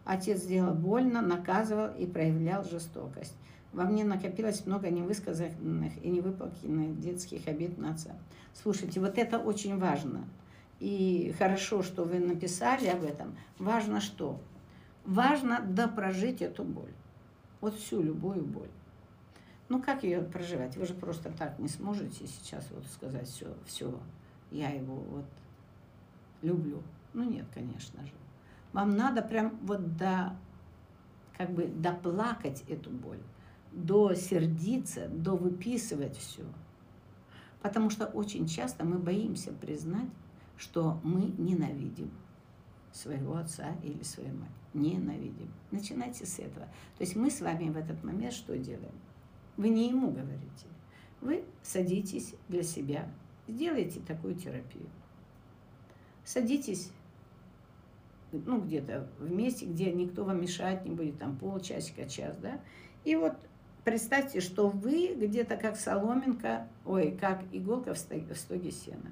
[0.09, 3.35] Отец сделал больно, наказывал и проявлял жестокость.
[3.71, 8.15] Во мне накопилось много невысказанных и невыполненных детских обид на отца.
[8.55, 10.27] Слушайте, вот это очень важно.
[10.79, 13.37] И хорошо, что вы написали об этом.
[13.59, 14.41] Важно что?
[15.05, 16.93] Важно допрожить эту боль.
[17.61, 18.71] Вот всю любую боль.
[19.67, 20.75] Ну как ее проживать?
[20.75, 23.93] Вы же просто так не сможете сейчас вот сказать все, все,
[24.49, 25.25] я его вот
[26.41, 26.81] люблю.
[27.13, 28.13] Ну нет, конечно же.
[28.73, 30.37] Вам надо прям вот до,
[31.37, 33.19] как бы доплакать эту боль
[33.71, 36.43] до сердиться, до выписывать все.
[37.61, 40.09] Потому что очень часто мы боимся признать,
[40.57, 42.11] что мы ненавидим
[42.91, 44.49] своего отца или свою мать.
[44.73, 45.51] Ненавидим.
[45.71, 46.65] Начинайте с этого.
[46.97, 48.93] То есть мы с вами в этот момент что делаем?
[49.57, 50.67] Вы не ему говорите.
[51.21, 53.09] Вы садитесь для себя,
[53.47, 54.87] сделайте такую терапию.
[56.23, 56.91] Садитесь
[58.31, 62.59] ну, где-то в месте, где никто вам мешать не будет, там полчасика, час, да,
[63.05, 63.33] и вот
[63.83, 69.11] представьте, что вы где-то как соломинка, ой, как иголка в стоге сена.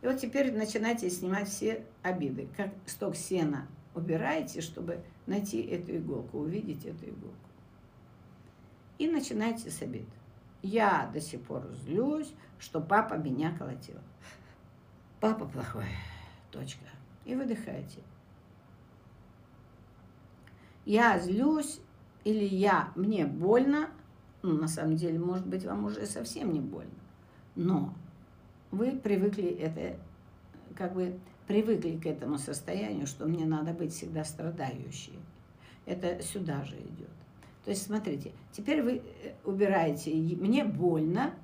[0.00, 2.48] И вот теперь начинайте снимать все обиды.
[2.56, 7.36] Как сток сена убираете, чтобы найти эту иголку, увидеть эту иголку.
[8.98, 10.06] И начинайте с обид.
[10.62, 13.98] Я до сих пор злюсь, что папа меня колотил.
[15.20, 15.86] Папа плохой.
[16.50, 16.84] Точка.
[17.24, 18.00] И выдыхайте.
[20.88, 21.80] Я злюсь
[22.24, 23.90] или я, мне больно,
[24.40, 26.90] ну, на самом деле, может быть, вам уже совсем не больно.
[27.56, 27.92] Но
[28.70, 29.98] вы привыкли это,
[30.74, 35.18] как бы привыкли к этому состоянию, что мне надо быть всегда страдающей.
[35.84, 37.10] Это сюда же идет.
[37.66, 41.34] То есть, смотрите, теперь вы э, убираете, мне больно,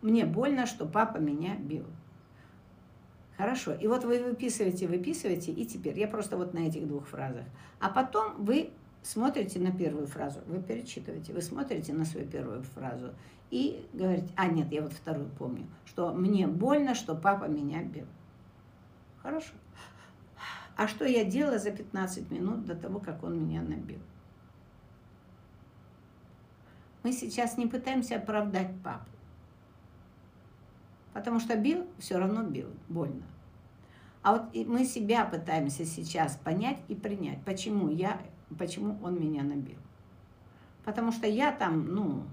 [0.00, 1.86] мне больно, что папа меня бил.
[3.42, 3.72] Хорошо.
[3.72, 7.44] И вот вы выписываете, выписываете, и теперь я просто вот на этих двух фразах.
[7.80, 8.70] А потом вы
[9.02, 13.12] смотрите на первую фразу, вы перечитываете, вы смотрите на свою первую фразу
[13.50, 18.06] и говорите, а нет, я вот вторую помню, что мне больно, что папа меня бил.
[19.24, 19.54] Хорошо.
[20.76, 23.98] А что я делала за 15 минут до того, как он меня набил?
[27.02, 29.10] Мы сейчас не пытаемся оправдать папу.
[31.12, 33.24] Потому что бил, все равно бил, больно.
[34.22, 38.20] А вот мы себя пытаемся сейчас понять и принять, почему я
[38.58, 39.78] почему он меня набил.
[40.84, 42.24] Потому что я там, ну,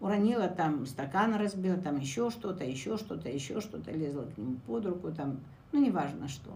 [0.00, 4.86] уронила там стакан разбила, там еще что-то, еще что-то, еще что-то, лезла к нему под
[4.86, 5.40] руку, там,
[5.72, 6.50] ну, неважно что.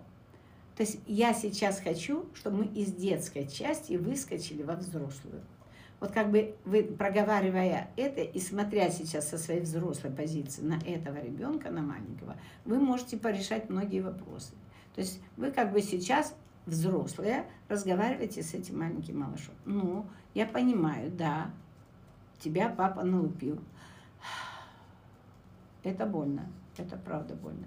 [0.76, 5.42] То есть я сейчас хочу, чтобы мы из детской части выскочили во взрослую.
[6.00, 11.22] Вот как бы вы, проговаривая это и смотря сейчас со своей взрослой позиции на этого
[11.22, 14.54] ребенка, на маленького, вы можете порешать многие вопросы.
[14.94, 16.34] То есть вы как бы сейчас
[16.66, 19.54] взрослые, разговаривайте с этим маленьким малышом.
[19.64, 21.50] Ну, я понимаю, да,
[22.38, 23.60] тебя папа налупил.
[25.82, 27.66] Это больно, это правда больно.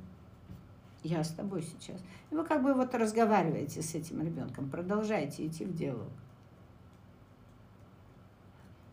[1.03, 2.01] я с тобой сейчас.
[2.31, 6.09] И вы как бы вот разговариваете с этим ребенком, продолжаете идти в диалог.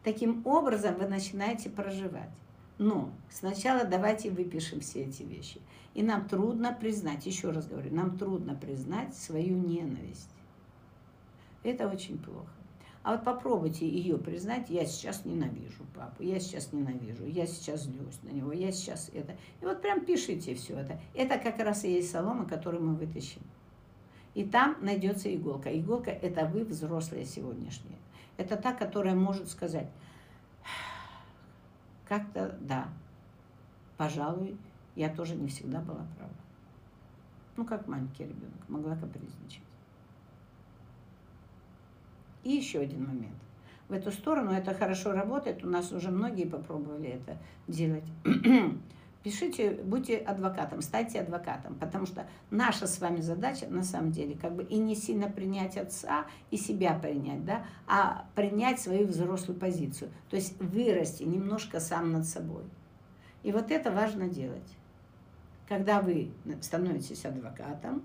[0.03, 2.31] Таким образом вы начинаете проживать.
[2.79, 5.61] Но сначала давайте выпишем все эти вещи.
[5.95, 10.31] И нам трудно признать, еще раз говорю, нам трудно признать свою ненависть.
[11.63, 12.51] Это очень плохо.
[13.03, 18.21] А вот попробуйте ее признать, я сейчас ненавижу папу, я сейчас ненавижу, я сейчас злюсь
[18.23, 19.37] на него, я сейчас это.
[19.61, 21.01] И вот прям пишите все это.
[21.13, 23.43] Это как раз и есть солома, которую мы вытащим.
[24.35, 25.77] И там найдется иголка.
[25.77, 27.99] Иголка– это вы, взрослые сегодняшние.
[28.37, 29.89] Это та, которая может сказать,
[32.13, 32.89] как-то да,
[33.97, 34.59] пожалуй,
[34.97, 36.35] я тоже не всегда была права.
[37.57, 39.63] Ну, как маленький ребенок, могла капризничать.
[42.45, 43.37] И еще один момент.
[43.89, 48.05] В эту сторону это хорошо работает, у нас уже многие попробовали это делать.
[49.23, 54.55] Пишите, будьте адвокатом, станьте адвокатом, потому что наша с вами задача, на самом деле, как
[54.57, 60.11] бы и не сильно принять отца, и себя принять, да, а принять свою взрослую позицию.
[60.29, 62.65] То есть вырасти немножко сам над собой.
[63.45, 64.77] И вот это важно делать.
[65.69, 68.03] Когда вы становитесь адвокатом,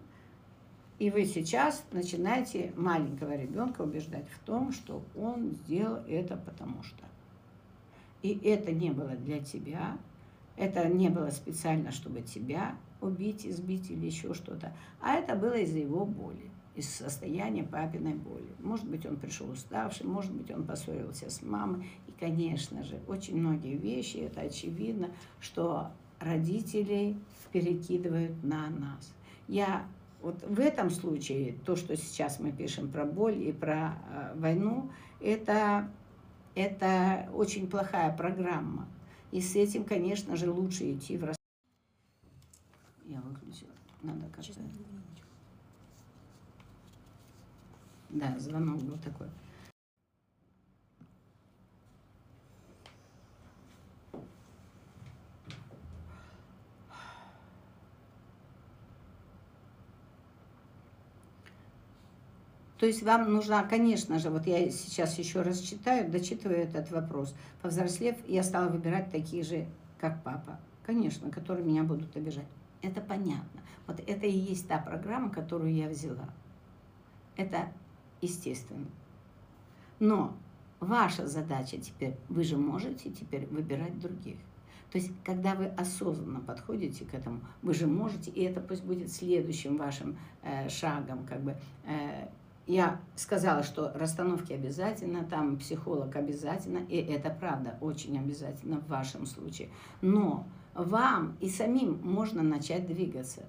[0.99, 7.03] и вы сейчас начинаете маленького ребенка убеждать в том, что он сделал это потому что.
[8.21, 9.97] И это не было для тебя,
[10.57, 15.77] это не было специально, чтобы тебя убить, избить или еще что-то, а это было из-за
[15.77, 18.49] его боли, из состояния папиной боли.
[18.59, 21.87] Может быть, он пришел уставший, может быть, он поссорился с мамой.
[22.07, 27.17] И, конечно же, очень многие вещи, это очевидно, что родителей
[27.51, 29.13] перекидывают на нас.
[29.47, 29.85] Я
[30.21, 34.91] вот в этом случае, то, что сейчас мы пишем про боль и про э, войну,
[35.21, 35.89] это,
[36.55, 38.87] это очень плохая программа.
[39.31, 41.35] И с этим, конечно же, лучше идти в рас...
[43.05, 43.71] Я выключила.
[44.01, 44.61] Надо как-то...
[48.09, 49.27] Да, звонок был такой.
[62.77, 67.35] То есть вам нужна, конечно же, вот я сейчас еще раз читаю, дочитываю этот вопрос.
[67.61, 69.65] Повзрослев, я стала выбирать такие же,
[69.99, 70.59] как папа.
[70.85, 72.45] Конечно, которые меня будут обижать.
[72.81, 73.61] Это понятно.
[73.87, 76.29] Вот это и есть та программа, которую я взяла.
[77.35, 77.71] Это
[78.21, 78.85] естественно.
[79.99, 80.35] Но
[80.79, 84.37] ваша задача теперь, вы же можете теперь выбирать других.
[84.91, 89.11] То есть, когда вы осознанно подходите к этому, вы же можете, и это пусть будет
[89.11, 92.27] следующим вашим э, шагом, как бы э,
[92.67, 99.25] я сказала, что расстановки обязательно, там психолог обязательно, и это правда, очень обязательно в вашем
[99.25, 99.69] случае.
[100.01, 103.45] Но вам и самим можно начать двигаться.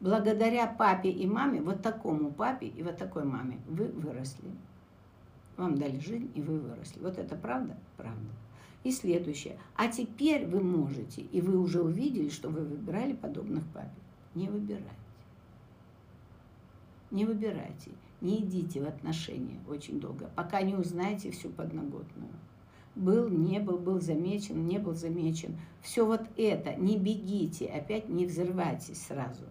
[0.00, 4.50] Благодаря папе и маме, вот такому папе и вот такой маме, вы выросли.
[5.56, 7.00] Вам дали жизнь, и вы выросли.
[7.00, 7.76] Вот это правда?
[7.96, 8.28] Правда.
[8.82, 9.56] И следующее.
[9.76, 13.88] А теперь вы можете, и вы уже увидели, что вы выбирали подобных папе.
[14.34, 15.03] Не выбирайте.
[17.10, 22.32] Не выбирайте, не идите в отношения очень долго, пока не узнаете всю подноготную.
[22.94, 25.58] Был, не был, был замечен, не был замечен.
[25.82, 29.44] Все вот это, не бегите, опять не взрывайтесь сразу.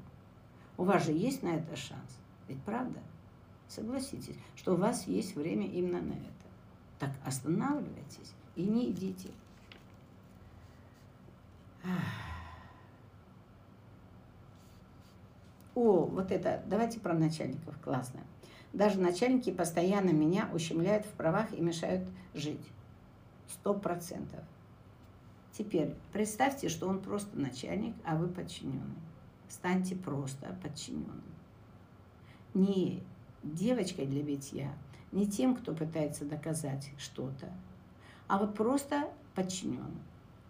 [0.78, 2.18] У вас же есть на это шанс.
[2.48, 3.00] Ведь правда?
[3.68, 6.32] Согласитесь, что у вас есть время именно на это.
[7.00, 9.30] Так останавливайтесь и не идите.
[11.84, 12.33] Ах.
[15.76, 18.20] О, вот это, давайте про начальников, классно.
[18.74, 22.66] Даже начальники постоянно меня ущемляют в правах и мешают жить.
[23.48, 24.44] Сто процентов.
[25.58, 28.98] Теперь представьте, что он просто начальник, а вы подчиненный.
[29.50, 31.22] Станьте просто подчиненным.
[32.54, 33.04] Не
[33.44, 34.74] девочкой для битья,
[35.12, 37.52] не тем, кто пытается доказать что-то,
[38.28, 40.02] а вот просто подчиненным.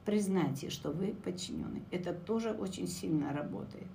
[0.05, 1.83] Признайте, что вы подчиненный.
[1.91, 3.87] Это тоже очень сильно работает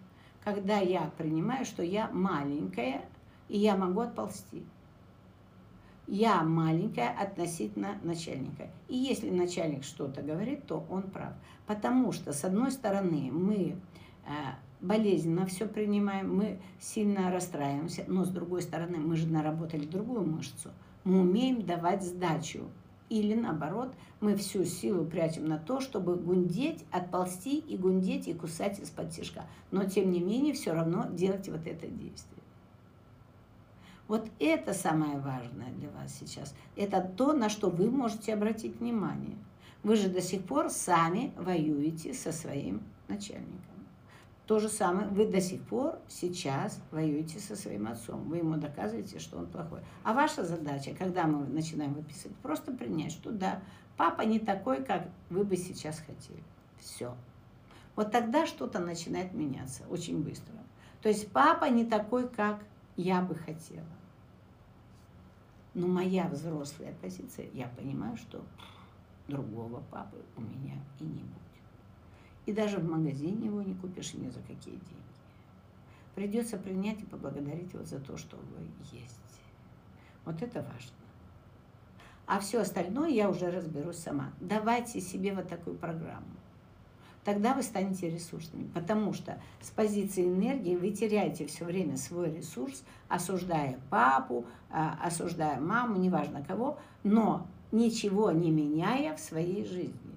[0.52, 3.02] когда я принимаю, что я маленькая,
[3.48, 4.64] и я могу отползти.
[6.06, 8.70] Я маленькая относительно начальника.
[8.88, 11.34] И если начальник что-то говорит, то он прав.
[11.66, 13.76] Потому что, с одной стороны, мы
[14.24, 14.30] э,
[14.80, 20.70] болезненно все принимаем, мы сильно расстраиваемся, но с другой стороны, мы же наработали другую мышцу.
[21.04, 22.70] Мы умеем давать сдачу.
[23.08, 28.78] Или наоборот, мы всю силу прячем на то, чтобы гундеть, отползти и гундеть и кусать
[28.80, 29.46] из-под тяжка.
[29.70, 32.42] Но тем не менее, все равно делать вот это действие.
[34.08, 36.54] Вот это самое важное для вас сейчас.
[36.76, 39.36] Это то, на что вы можете обратить внимание.
[39.82, 43.77] Вы же до сих пор сами воюете со своим начальником.
[44.48, 48.22] То же самое, вы до сих пор сейчас воюете со своим отцом.
[48.30, 49.80] Вы ему доказываете, что он плохой.
[50.04, 53.60] А ваша задача, когда мы начинаем выписывать, просто принять, что да,
[53.98, 56.42] папа не такой, как вы бы сейчас хотели.
[56.78, 57.14] Все.
[57.94, 60.54] Вот тогда что-то начинает меняться очень быстро.
[61.02, 62.64] То есть папа не такой, как
[62.96, 63.84] я бы хотела.
[65.74, 68.42] Но моя взрослая позиция, я понимаю, что
[69.26, 71.47] другого папы у меня и не будет.
[72.48, 75.18] И даже в магазине его не купишь ни за какие деньги.
[76.14, 79.20] Придется принять и поблагодарить его за то, что вы есть.
[80.24, 80.96] Вот это важно.
[82.26, 84.32] А все остальное я уже разберусь сама.
[84.40, 86.24] Давайте себе вот такую программу.
[87.22, 88.66] Тогда вы станете ресурсными.
[88.68, 95.60] Потому что с позиции энергии вы теряете все время свой ресурс, осуждая папу, а, осуждая
[95.60, 100.16] маму, неважно кого, но ничего не меняя в своей жизни.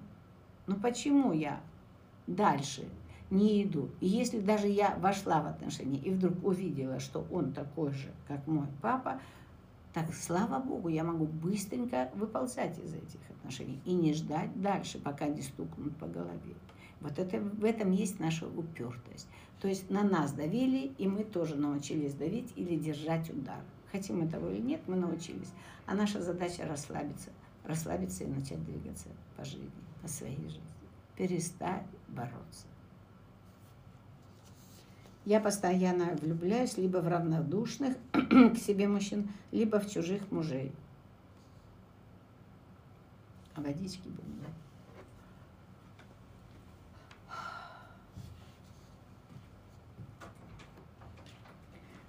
[0.66, 1.60] Ну почему я
[2.26, 2.88] дальше
[3.32, 3.88] не иду.
[4.00, 8.46] И если даже я вошла в отношения и вдруг увидела, что он такой же, как
[8.46, 9.20] мой папа,
[9.94, 15.26] так, слава Богу, я могу быстренько выползать из этих отношений и не ждать дальше, пока
[15.26, 16.54] не стукнут по голове.
[17.00, 19.28] Вот это, в этом есть наша упертость.
[19.60, 23.60] То есть на нас давили, и мы тоже научились давить или держать удар.
[23.90, 25.52] Хотим мы того или нет, мы научились.
[25.86, 27.30] А наша задача расслабиться,
[27.64, 29.70] расслабиться и начать двигаться по жизни,
[30.00, 30.71] по своей жизни
[31.16, 32.66] перестать бороться.
[35.24, 40.72] Я постоянно влюбляюсь либо в равнодушных к себе мужчин, либо в чужих мужей.
[43.54, 44.32] А водички дать.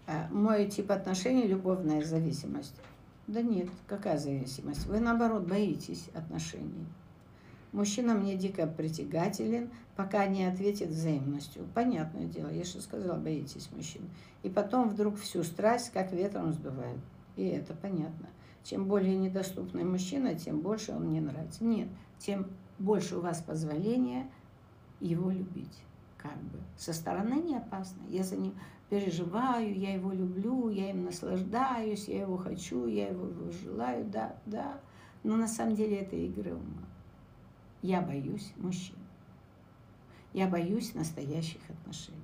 [0.05, 2.75] А, мой тип отношений– любовная зависимость.
[3.27, 4.85] Да нет, какая зависимость?
[4.85, 6.85] Вы, наоборот, боитесь отношений.
[7.73, 11.65] Мужчина мне дико притягателен, пока не ответит взаимностью.
[11.73, 14.03] Понятное дело, я же сказала, боитесь мужчин.
[14.43, 16.99] И потом вдруг всю страсть как ветром сдувает.
[17.35, 18.29] И это понятно.
[18.63, 21.63] Чем более недоступный мужчина, тем больше он мне нравится.
[21.63, 22.45] Нет, тем
[22.77, 24.29] больше у вас позволения
[24.99, 25.83] его любить.
[26.17, 26.59] Как бы.
[26.77, 28.01] Со стороны не опасно.
[28.07, 28.53] Я за ним
[28.89, 33.27] переживаю, я его люблю, я им наслаждаюсь, я его хочу, я его
[33.63, 34.79] желаю, да, да.
[35.23, 36.92] Но на самом деле это игры ума.
[37.83, 38.95] Я боюсь мужчин.
[40.31, 42.17] Я боюсь настоящих отношений.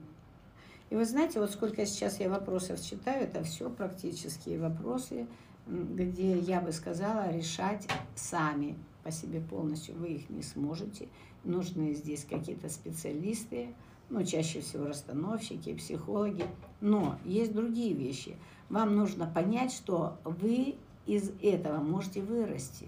[0.90, 5.28] И вы знаете, вот сколько сейчас я вопросов читаю, это все практические вопросы,
[5.68, 7.86] где я бы сказала, решать
[8.16, 11.10] сами по себе полностью вы их не сможете.
[11.44, 13.76] Нужны здесь какие-то специалисты,
[14.10, 16.46] ну, чаще всего расстановщики, психологи.
[16.80, 18.38] Но есть другие вещи.
[18.70, 22.88] Вам нужно понять, что вы из этого можете вырасти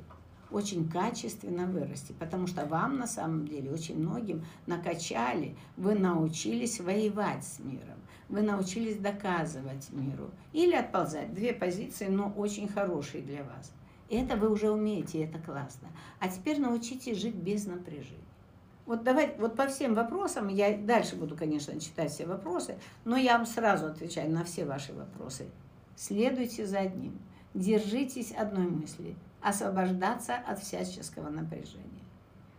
[0.52, 7.43] очень качественно вырасти, потому что вам на самом деле очень многим накачали, вы научились воевать
[7.43, 7.99] с миром,
[8.30, 11.34] вы научились доказывать миру или отползать.
[11.34, 13.72] Две позиции, но очень хорошие для вас.
[14.10, 15.88] Это вы уже умеете, это классно.
[16.20, 18.18] А теперь научитесь жить без напряжения.
[18.86, 23.38] Вот давайте, вот по всем вопросам, я дальше буду, конечно, читать все вопросы, но я
[23.38, 25.45] вам сразу отвечаю на все ваши вопросы.
[25.95, 27.18] Следуйте за одним.
[27.54, 31.88] Держитесь одной мысли– освобождаться от всяческого напряжения.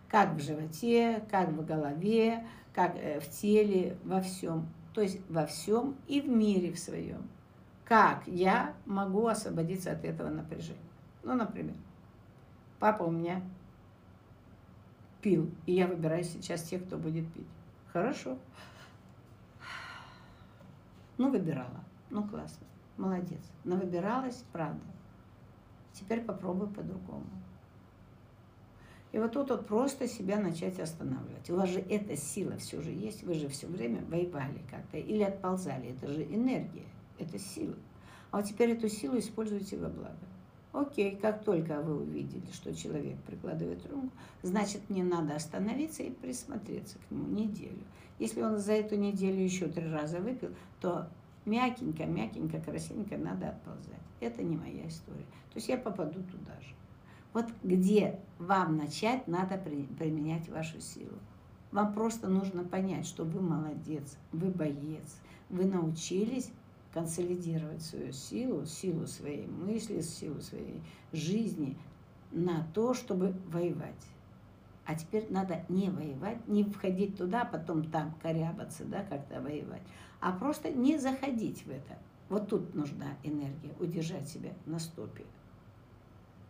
[0.09, 4.69] Как в животе, как в голове, как э, в теле, во всем.
[4.95, 7.29] То есть во всем и в мире в своем.
[7.85, 10.79] Как я могу освободиться от этого напряжения?
[11.23, 11.75] Ну, например,
[12.79, 13.43] папа у меня
[15.21, 17.47] пил, и я выбираю сейчас тех, кто будет пить.
[17.93, 18.39] Хорошо.
[21.19, 21.85] Ну, выбирала.
[22.11, 22.67] Ну, классно.
[22.97, 23.41] Молодец.
[23.65, 24.92] Но выбиралась, правда.
[25.93, 27.27] Теперь попробуй по-другому.
[29.13, 31.51] И вот тут вот просто себя начать останавливать.
[31.51, 35.23] У вас же эта сила все же есть, вы же все время воевали как-то или
[35.23, 35.91] отползали.
[35.91, 36.87] Это же энергия,
[37.19, 37.77] это сила.
[38.31, 40.17] А вот теперь эту силу используйте во благо.
[40.73, 44.09] Окей, как только вы увидели, что человек прикладывает руку,
[44.41, 47.85] значит, мне надо остановиться и присмотреться к нему неделю.
[48.19, 51.09] Если он за эту неделю еще три раза выпил, то
[51.45, 54.01] мягенько, мягенько, красивенько надо отползать.
[54.21, 55.25] Это не моя история.
[55.51, 56.75] То есть я попаду туда же.
[57.33, 61.19] Вот где вам начать, надо применять вашу силу.
[61.71, 65.17] Вам просто нужно понять, что вы молодец, вы боец,
[65.49, 66.51] вы научились
[66.93, 70.83] консолидировать свою силу, силу своей мысли, силу своей
[71.13, 71.79] жизни
[72.31, 73.95] на то, чтобы воевать.
[74.85, 79.83] А теперь надо не воевать, не входить туда, потом там корябаться, да, как-то воевать,
[80.23, 81.99] а просто не заходить в это.
[82.29, 85.25] Вот тут нужна энергия, удержать себя на стопе.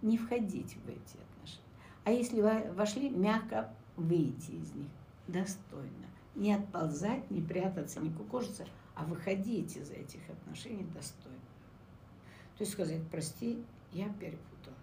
[0.03, 1.63] Не входить в эти отношения.
[2.05, 4.91] А если вы вошли, мягко выйти из них
[5.27, 6.07] достойно.
[6.35, 11.39] Не отползать, не прятаться, не кукожиться, а выходить из этих отношений достойно.
[12.59, 14.75] То есть сказать, прости, я перепутал.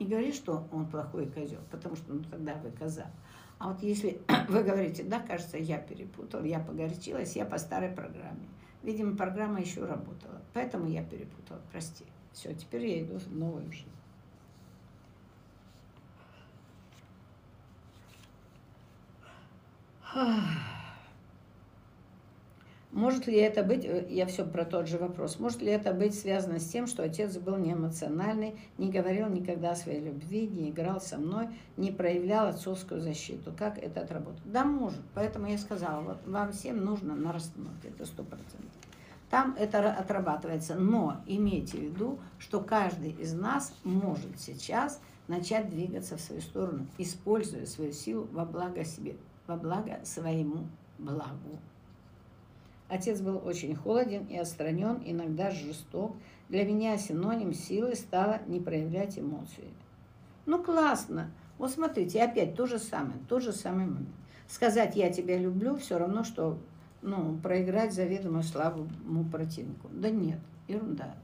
[0.00, 3.06] Не говори, что он плохой козел, потому что ну тогда вы коза.
[3.62, 8.48] А вот если вы говорите, да, кажется, я перепутал, я погорячилась, я по старой программе.
[8.82, 10.42] Видимо, программа еще работала.
[10.52, 11.60] Поэтому я перепутала.
[11.70, 12.04] Прости.
[12.32, 13.86] Все, теперь я иду в новую жизнь.
[22.92, 26.14] Может ли это быть, э, я все про тот же вопрос, может ли это быть
[26.14, 30.68] связано с тем, что отец был не эмоциональный, не говорил никогда о своей любви, не
[30.68, 33.50] играл со мной, не проявлял отцовскую защиту?
[33.58, 34.42] Как это отработать?
[34.44, 35.00] Да, может.
[35.14, 38.70] Поэтому я сказала, вот вам всем нужно на расстановке, это сто процентов.
[39.30, 46.18] Там это отрабатывается, но имейте в виду, что каждый из нас может сейчас начать двигаться
[46.18, 49.16] в свою сторону, используя свою силу во благо себе,
[49.46, 50.66] во благо своему
[50.98, 51.58] благу.
[52.92, 56.14] Отец был очень холоден и отстранен, иногда жесток.
[56.50, 59.70] Для меня синоним силы стало не проявлять эмоции.
[60.44, 61.30] Ну, классно.
[61.56, 64.10] Вот смотрите, опять то же самое, тот же самый момент.
[64.46, 66.58] Сказать «я тебя люблю» все равно, что
[67.00, 69.88] ну, проиграть заведомо слабому противнику.
[69.90, 71.14] Да нет, ерунда.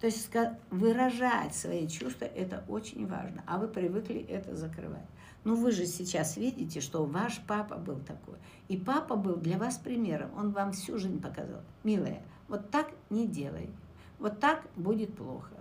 [0.00, 0.30] То есть
[0.70, 5.08] выражать свои чувства– это очень важно, а вы привыкли это закрывать.
[5.46, 8.34] Ну вы же сейчас видите, что ваш папа был такой.
[8.66, 10.32] И папа был для вас примером.
[10.36, 11.60] Он вам всю жизнь показал.
[11.84, 13.70] Милая, вот так не делай.
[14.18, 15.54] Вот так будет плохо.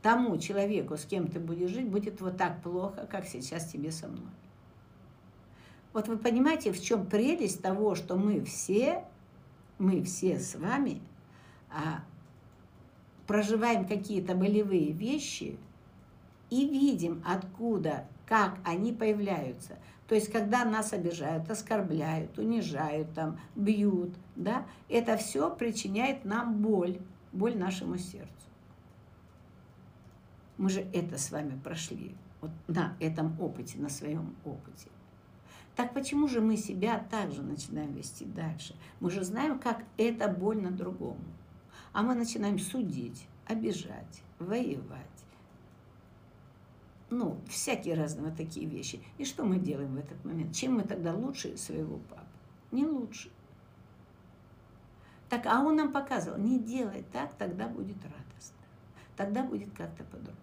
[0.00, 4.06] Тому человеку, с кем ты будешь жить, будет вот так плохо, как сейчас тебе со
[4.06, 4.30] мной.
[5.92, 9.04] Вот вы понимаете, в чем прелесть того, что мы все,
[9.80, 11.02] мы все с вами
[11.68, 12.04] а,
[13.26, 15.58] проживаем какие-то болевые вещи
[16.48, 19.76] и видим, откуда как они появляются.
[20.06, 27.00] То есть, когда нас обижают, оскорбляют, унижают, там, бьют, да, это все причиняет нам боль,
[27.32, 28.30] боль нашему сердцу.
[30.58, 34.90] Мы же это с вами прошли, вот на этом опыте, на своем опыте.
[35.74, 38.76] Так почему же мы себя также начинаем вести дальше?
[39.00, 41.24] Мы же знаем, как это больно другому.
[41.92, 45.09] А мы начинаем судить, обижать, воевать
[47.10, 49.00] ну, всякие разные вот такие вещи.
[49.18, 50.54] И что мы делаем в этот момент?
[50.54, 52.24] Чем мы тогда лучше своего папы?
[52.70, 53.30] Не лучше.
[55.28, 58.56] Так, а он нам показывал, не делай так, тогда будет радостно.
[59.16, 60.36] Тогда будет как-то по-другому.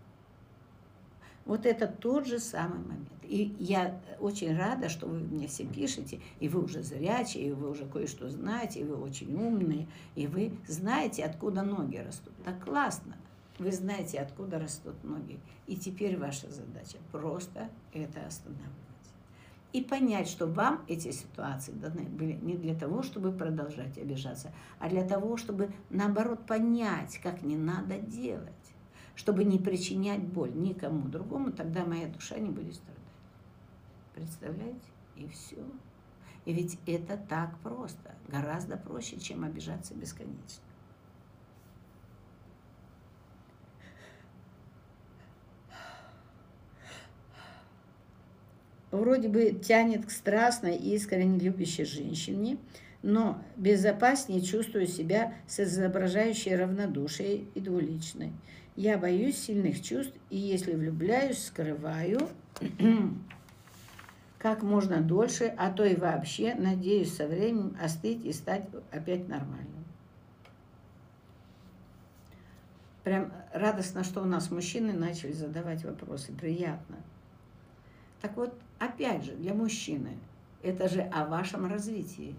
[1.46, 3.10] Вот это тот же самый момент.
[3.24, 7.70] И я очень рада, что вы мне все пишете, и вы уже зрячие, и вы
[7.70, 12.34] уже кое-что знаете, и вы очень умные, и вы знаете, откуда ноги растут.
[12.44, 13.16] Так классно.
[13.60, 15.40] Вы знаете, откуда растут ноги.
[15.66, 18.74] И теперь ваша задача просто это останавливать.
[19.74, 24.90] И понять, что вам эти ситуации даны были не для того, чтобы продолжать обижаться, а
[24.90, 28.54] для того, чтобы, наоборот, понять, как не надо делать.
[29.16, 32.98] Чтобы не причинять боль никому другому, тогда моя душа не будет страдать.
[34.14, 34.80] Представляете?
[35.16, 35.64] И все.
[36.46, 40.64] И ведь это так просто, гораздо проще, чем обижаться бесконечно.
[48.98, 52.58] Вроде бы тянет к страстной и искренне любящей женщине,
[53.02, 58.34] но безопаснее чувствую себя с изображающей равнодушие и двуличной.
[58.76, 62.30] Я боюсь сильных чувств, и если влюбляюсь, скрываю
[64.40, 69.86] как можно дольше, а то и вообще, надеюсь со временем остыть и стать опять нормальным.
[73.04, 76.34] Прям радостно, что у нас мужчины начали задавать вопросы.
[76.34, 76.98] Приятно.
[78.22, 80.18] Так вот, опять же, для мужчины
[80.64, 82.36] это же о вашем развитии,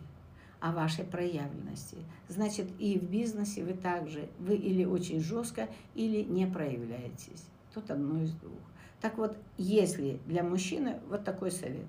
[0.61, 1.99] о вашей проявленности.
[2.29, 7.45] Значит, и в бизнесе вы также, вы или очень жестко, или не проявляетесь.
[7.73, 8.59] Тут одно из двух.
[9.01, 11.87] Так вот, если для мужчины вот такой совет.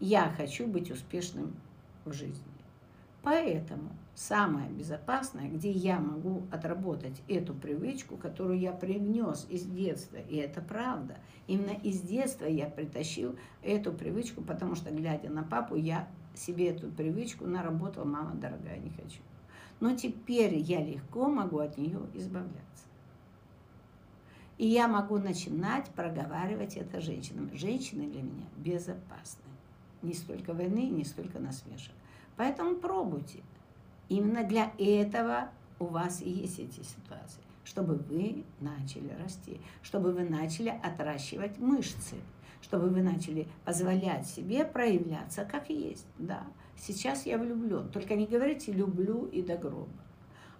[0.00, 1.56] Я хочу быть успешным
[2.04, 2.57] в жизни.
[3.28, 10.36] Поэтому самое безопасное, где я могу отработать эту привычку, которую я привнес из детства, и
[10.36, 11.18] это правда.
[11.46, 16.88] Именно из детства я притащил эту привычку, потому что, глядя на папу, я себе эту
[16.90, 19.20] привычку наработал, мама дорогая, не хочу.
[19.78, 22.86] Но теперь я легко могу от нее избавляться.
[24.56, 27.50] И я могу начинать проговаривать это женщинам.
[27.52, 29.44] Женщины для меня безопасны.
[30.00, 31.92] Не столько войны, не столько насмешек.
[32.38, 33.40] Поэтому пробуйте.
[34.08, 40.24] Именно для этого у вас и есть эти ситуации, чтобы вы начали расти, чтобы вы
[40.24, 42.16] начали отращивать мышцы,
[42.62, 46.06] чтобы вы начали позволять себе проявляться как есть.
[46.18, 46.46] Да,
[46.80, 47.88] Сейчас я влюблен.
[47.88, 49.88] Только не говорите «люблю» и до гроба.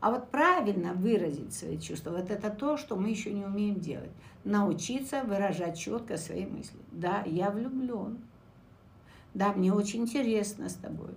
[0.00, 4.10] А вот правильно выразить свои чувства, вот это то, что мы еще не умеем делать.
[4.44, 6.78] Научиться выражать четко свои мысли.
[6.92, 8.18] Да, я влюблен.
[9.34, 11.10] Да, мне очень интересно с тобой.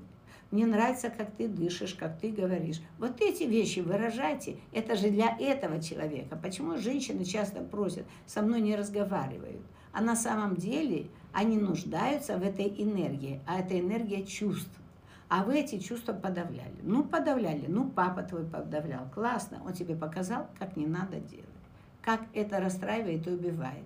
[0.52, 2.82] Мне нравится, как ты дышишь, как ты говоришь.
[3.00, 4.58] Вот эти вещи выражайте.
[4.74, 6.36] Это же для этого человека.
[6.36, 9.62] Почему женщины часто просят, со мной не разговаривают?
[9.94, 13.40] А на самом деле они нуждаются в этой энергии.
[13.48, 14.78] А это энергия чувств.
[15.30, 16.76] А вы эти чувства подавляли.
[16.84, 17.66] Ну, подавляли.
[17.68, 19.08] Ну, папа твой подавлял.
[19.14, 19.62] Классно.
[19.66, 21.48] Он тебе показал, как не надо делать.
[22.02, 23.86] Как это расстраивает и убивает.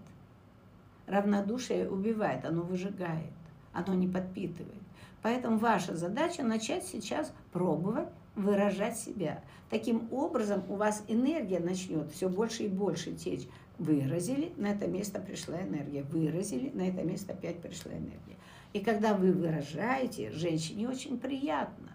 [1.06, 3.34] Равнодушие убивает, оно выжигает,
[3.74, 4.85] оно не подпитывает.
[5.26, 9.44] Поэтому ваша задача начать сейчас пробовать выражать себя.
[9.72, 13.48] Таким образом у вас энергия начнет все больше и больше течь.
[13.80, 16.04] Выразили, на это место пришла энергия.
[16.04, 18.38] Выразили, на это место опять пришла энергия.
[18.74, 21.90] И когда вы выражаете, женщине очень приятно.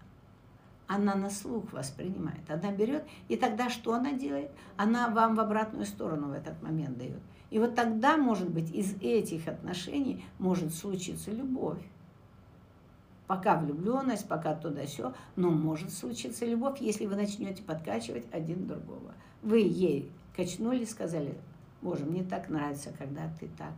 [0.87, 2.41] Она на слух воспринимает.
[2.49, 4.51] Она берет, и тогда что она делает?
[4.75, 7.21] Она вам в обратную сторону в этот момент дает.
[7.49, 11.79] И вот тогда, может быть, из этих отношений может случиться любовь.
[13.31, 19.13] Пока влюбленность, пока туда все, но может случиться любовь, если вы начнете подкачивать один другого.
[19.41, 21.35] Вы ей качнули, сказали,
[21.81, 23.71] Боже, мне так нравится, когда ты так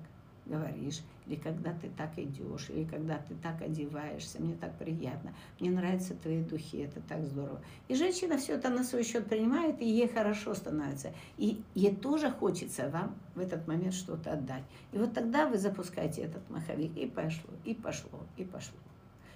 [0.47, 5.69] говоришь, или когда ты так идешь, или когда ты так одеваешься, мне так приятно, мне
[5.69, 7.61] нравятся твои духи, это так здорово.
[7.87, 11.13] И женщина все это на свой счет принимает, и ей хорошо становится.
[11.37, 14.63] И ей тоже хочется вам в этот момент что-то отдать.
[14.93, 18.79] И вот тогда вы запускаете этот маховик, и пошло, и пошло, и пошло.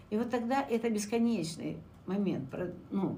[0.10, 2.54] И вот тогда это бесконечный момент,
[2.92, 3.18] ну,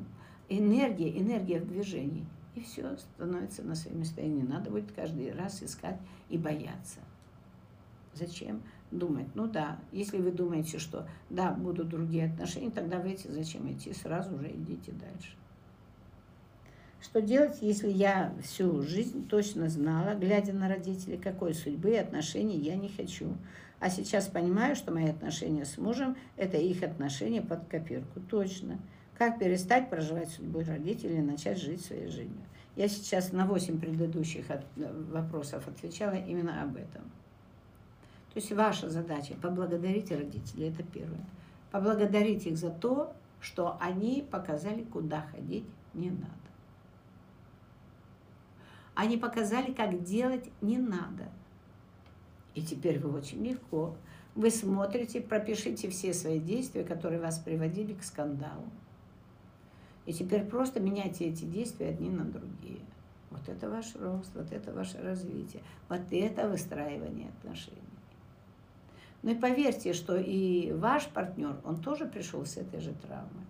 [0.50, 2.26] энергия, энергия в движении.
[2.56, 4.22] И все становится на свои места.
[4.22, 7.00] И не надо будет каждый раз искать и бояться.
[8.14, 8.62] Зачем
[8.92, 9.28] думать?
[9.36, 13.94] Ну да, если вы думаете, что да, будут другие отношения, тогда вы эти зачем идти?
[13.94, 15.36] Сразу же идите дальше.
[17.02, 22.58] Что делать, если я всю жизнь точно знала, глядя на родителей, какой судьбы и отношений
[22.58, 23.38] я не хочу?
[23.80, 28.20] А сейчас понимаю, что мои отношения с мужем– это их отношения под копирку.
[28.30, 28.78] Точно.
[29.18, 32.44] Как перестать проживать судьбу родителей и начать жить своей жизнью?
[32.76, 37.04] Я сейчас на 8 предыдущих вопросов отвечала именно об этом.
[38.34, 41.26] То есть ваша задача– поблагодарить родителей, это первое.
[41.72, 46.34] Поблагодарить их за то, что они показали, куда ходить не надо.
[48.94, 51.30] Они показали, как делать не надо–
[52.60, 53.96] и теперь вы очень легко.
[54.36, 58.70] Вы смотрите, пропишите все свои действия, которые вас приводили к скандалу.
[60.06, 62.82] И теперь просто меняйте эти действия одни на другие.
[63.32, 67.78] Вот это ваш рост, вот это ваше развитие, вот это выстраивание отношений.
[69.22, 73.46] Ну и поверьте, что и ваш партнер, он тоже пришел с этой же травмой.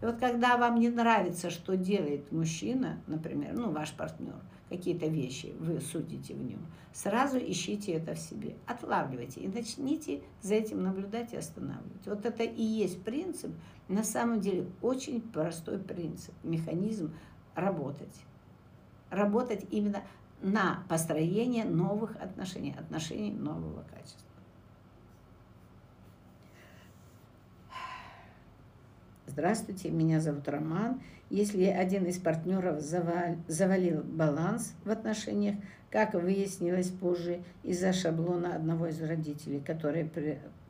[0.00, 4.36] И вот когда вам не нравится, что делает мужчина, например, ну ваш партнер–
[4.68, 6.60] какие-то вещи вы судите в нем,
[6.92, 12.06] сразу ищите это в себе, отлавливайте и начните за этим наблюдать и останавливать.
[12.06, 13.50] Вот это и есть принцип,
[13.88, 17.14] на самом деле очень простой принцип, механизм
[17.54, 18.14] работать.
[19.10, 20.02] Работать именно
[20.42, 24.27] на построение новых отношений, отношений нового качества.
[29.28, 31.02] Здравствуйте, меня зовут Роман.
[31.28, 35.56] Если один из партнеров завалил баланс в отношениях,
[35.90, 40.10] как выяснилось позже, из-за шаблона одного из родителей, который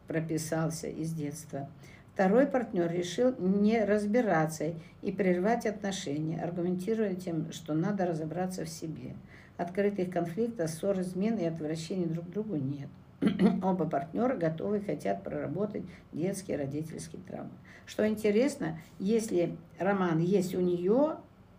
[0.08, 1.68] прописался из детства.
[2.14, 9.14] Второй партнер решил не разбираться и прервать отношения, аргументируя тем, что надо разобраться в себе.
[9.56, 12.88] Открытых конфликтов, ссор, измен и отвращений друг к другу нет.
[13.62, 17.50] Оба партнера готовы и хотят проработать детские родительские травмы.
[17.86, 21.16] Что интересно, если роман есть у нее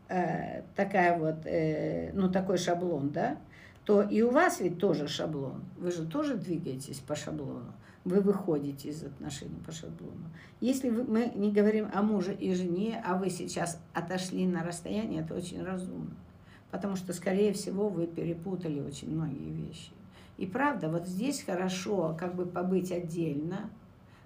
[0.07, 3.37] э, такая вот, э, ну такой шаблон, да,
[3.83, 5.63] то и у вас ведь тоже шаблон.
[5.77, 7.73] Вы же тоже двигаетесь по шаблону.
[8.05, 10.29] Вы выходите из отношений по шаблону.
[10.61, 15.21] Если вы, мы не говорим о муже и жене, а вы сейчас отошли на расстояние,
[15.21, 16.15] это очень разумно.
[16.71, 19.91] Потому что, скорее всего, вы перепутали очень многие вещи.
[20.39, 23.69] И правда, вот здесь хорошо как бы побыть отдельно,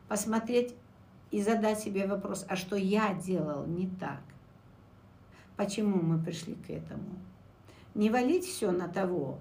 [0.07, 0.75] посмотреть
[1.31, 4.21] и задать себе вопрос, а что я делал не так?
[5.57, 7.17] Почему мы пришли к этому?
[7.95, 9.39] Не валить все на того,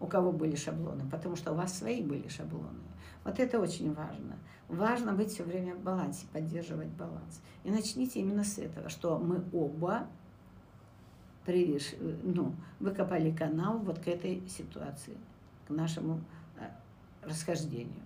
[0.00, 2.80] у кого были шаблоны, потому что у вас свои были шаблоны.
[3.22, 4.38] Вот это очень важно.
[4.70, 7.42] Важно быть все время в балансе, поддерживать баланс.
[7.62, 10.06] И начните именно с этого, что мы оба
[11.44, 15.18] привеш, ну, выкопали канал вот к этой ситуации
[15.70, 16.20] нашему
[16.58, 16.68] э,
[17.22, 18.02] расхождению.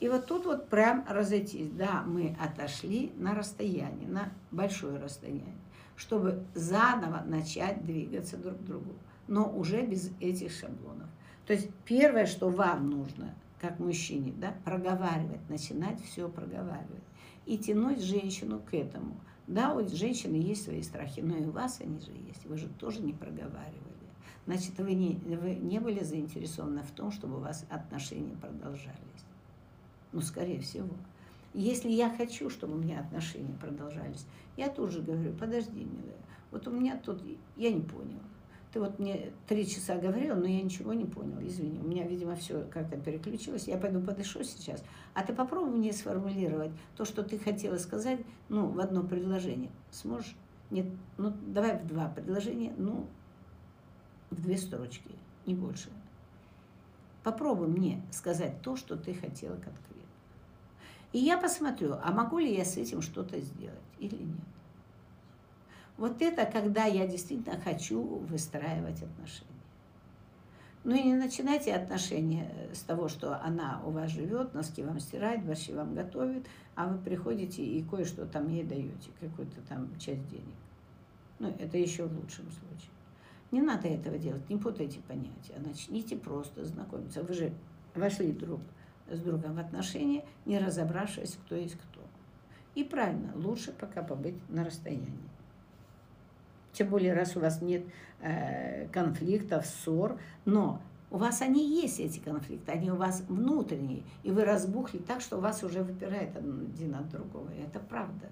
[0.00, 1.70] И вот тут вот прям разойтись.
[1.70, 5.56] Да, мы отошли на расстояние, на большое расстояние,
[5.96, 8.94] чтобы заново начать двигаться друг к другу,
[9.26, 11.08] но уже без этих шаблонов.
[11.46, 17.04] То есть первое, что вам нужно, как мужчине, да, проговаривать, начинать все проговаривать
[17.46, 19.18] и тянуть женщину к этому.
[19.46, 22.44] Да, у женщины есть свои страхи, но и у вас они же есть.
[22.46, 23.95] Вы же тоже не проговаривали.
[24.46, 28.96] Значит, вы не, вы не были заинтересованы в том, чтобы у вас отношения продолжались.
[30.12, 30.88] Ну, скорее всего.
[31.52, 34.26] Если я хочу, чтобы у меня отношения продолжались,
[34.56, 36.16] я тоже говорю, подожди, милая,
[36.50, 37.22] вот у меня тут,
[37.56, 38.20] я не поняла.
[38.72, 41.80] Ты вот мне три часа говорила, но я ничего не понял, извини.
[41.80, 43.66] У меня, видимо, все как-то переключилось.
[43.66, 44.84] Я пойду подышу сейчас.
[45.14, 48.20] А ты попробуй мне сформулировать то, что ты хотела сказать,
[48.50, 49.70] ну, в одно предложение.
[49.90, 50.36] Сможешь?
[50.70, 50.86] Нет,
[51.16, 53.06] ну, давай в два предложения, ну,
[54.30, 55.10] в две строчки,
[55.46, 55.90] не больше.
[57.22, 59.92] Попробуй мне сказать то, что ты хотела конкретно.
[61.12, 64.36] И я посмотрю, а могу ли я с этим что-то сделать или нет.
[65.96, 69.56] Вот это когда я действительно хочу выстраивать отношения.
[70.84, 75.44] Ну и не начинайте отношения с того, что она у вас живет, носки вам стирает,
[75.44, 76.46] борщи вам готовит,
[76.76, 80.54] а вы приходите и кое-что там ей даете, какую-то там часть денег.
[81.40, 82.92] Ну, это еще в лучшем случае.
[83.52, 85.54] Не надо этого делать, не путайте понятия.
[85.58, 87.22] Начните просто знакомиться.
[87.22, 87.52] Вы же
[87.94, 88.60] вошли друг
[89.10, 92.00] с другом в отношения, не разобравшись, кто есть кто.
[92.74, 95.30] И правильно, лучше пока побыть на расстоянии.
[96.72, 97.84] Тем более, раз у вас нет
[98.20, 104.30] э, конфликтов, ссор, но у вас они есть, эти конфликты, они у вас внутренние, и
[104.30, 107.48] вы разбухли так, что вас уже выпирает один от другого.
[107.56, 108.26] И это правда.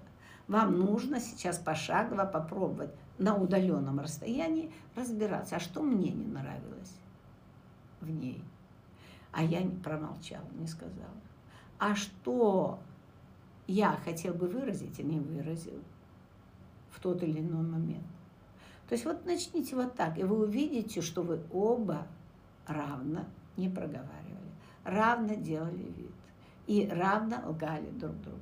[0.47, 6.95] Вам нужно сейчас пошагово попробовать на удаленном расстоянии разбираться, а что мне не нравилось
[8.01, 8.43] в ней.
[9.31, 11.09] А я не промолчала, не сказала.
[11.79, 12.79] А что
[13.67, 15.81] я хотел бы выразить, а не выразил
[16.91, 18.05] в тот или иной момент.
[18.87, 22.07] То есть вот начните вот так, и вы увидите, что вы оба
[22.67, 23.25] равно
[23.57, 24.51] не проговаривали,
[24.83, 26.11] равно делали вид
[26.67, 28.39] и равно лгали друг другу.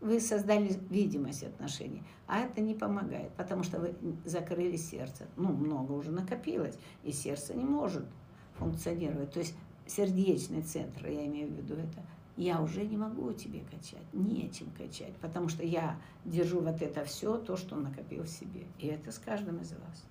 [0.00, 3.94] Вы создали видимость отношений, а это не помогает, потому что вы
[4.24, 5.26] закрыли сердце.
[5.36, 8.06] Ну, много уже накопилось, и сердце не может
[8.54, 9.32] функционировать.
[9.32, 9.54] То есть
[9.86, 12.02] сердечный центр, я имею в виду это,
[12.36, 17.36] я уже не могу тебе качать, нечем качать, потому что я держу вот это все,
[17.36, 18.64] то, что накопил в себе.
[18.78, 20.04] И это с каждым из вас.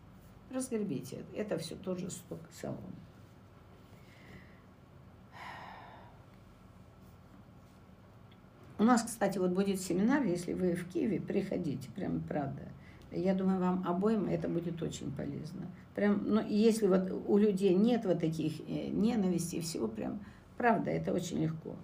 [0.52, 2.78] Разгребите, это все тоже сток салон.
[8.80, 12.62] У нас, кстати, вот будет семинар, если вы в Киеве, приходите, прям правда.
[13.12, 15.68] Я думаю, вам обоим это будет очень полезно.
[15.96, 20.20] Прям, ну, если вот у людей нет вот таких э, ненависти всего, прям,
[20.58, 21.76] правда, это очень легко.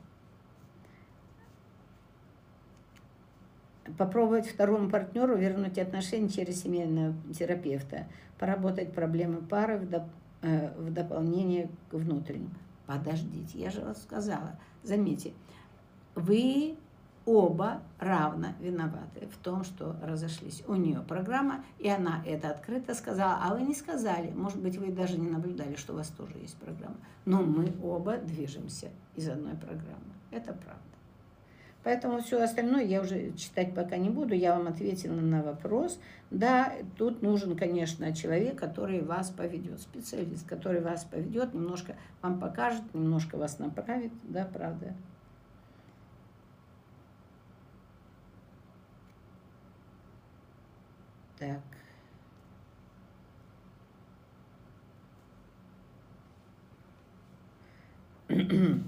[3.97, 10.03] попробовать второму партнеру вернуть отношения через семейного терапевта, поработать проблемы пары в, доп,
[10.41, 12.51] э, в дополнение к внутренним.
[12.87, 14.59] Подождите, я же вас сказала.
[14.83, 15.33] Заметьте,
[16.15, 16.77] вы
[17.25, 20.63] оба равно виноваты в том, что разошлись.
[20.67, 24.31] У нее программа, и она это открыто сказала, а вы не сказали.
[24.31, 26.97] Может быть, вы даже не наблюдали, что у вас тоже есть программа.
[27.25, 30.13] Но мы оба движемся из одной программы.
[30.31, 30.81] Это правда.
[31.83, 34.33] Поэтому все остальное я уже читать пока не буду.
[34.33, 35.99] Я вам ответила на вопрос.
[36.31, 42.81] Да, тут нужен, конечно, человек, который вас поведет, специалист, который вас поведет, немножко вам покажет,
[42.95, 44.11] немножко вас направит.
[44.23, 44.95] Да, правда.
[51.45, 51.61] Так.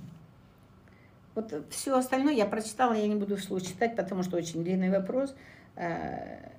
[1.36, 5.36] Вот все остальное я прочитала, я не буду вслух читать, потому что очень длинный вопрос.
[5.76, 6.50] Э,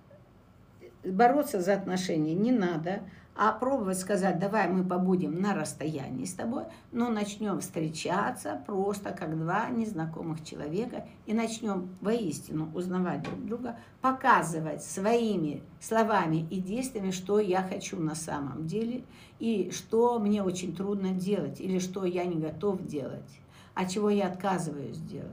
[1.03, 3.01] бороться за отношения не надо,
[3.41, 9.39] а пробовать сказать, давай мы побудем на расстоянии с тобой, но начнем встречаться просто как
[9.39, 17.39] два незнакомых человека и начнем воистину узнавать друг друга, показывать своими словами и действиями, что
[17.39, 19.05] я хочу на самом деле
[19.39, 23.39] и что мне очень трудно делать или что я не готов делать
[23.79, 25.31] а чего я отказываюсь делать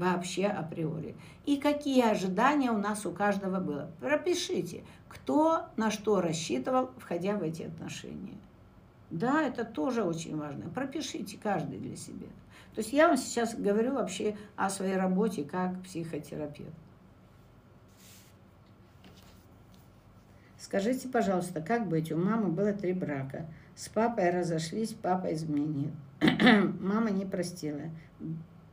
[0.00, 1.14] вообще априори.
[1.44, 3.90] И какие ожидания у нас у каждого было.
[4.00, 8.38] Пропишите, кто на что рассчитывал, входя в эти отношения.
[9.10, 10.70] Да, это тоже очень важно.
[10.70, 12.28] Пропишите каждый для себя.
[12.74, 16.70] То есть я вам сейчас говорю вообще о своей работе как психотерапевт.
[20.58, 22.12] Скажите, пожалуйста, как быть?
[22.12, 23.46] У мамы было три брака.
[23.74, 25.90] С папой разошлись, папа изменил.
[26.80, 27.90] Мама не простила.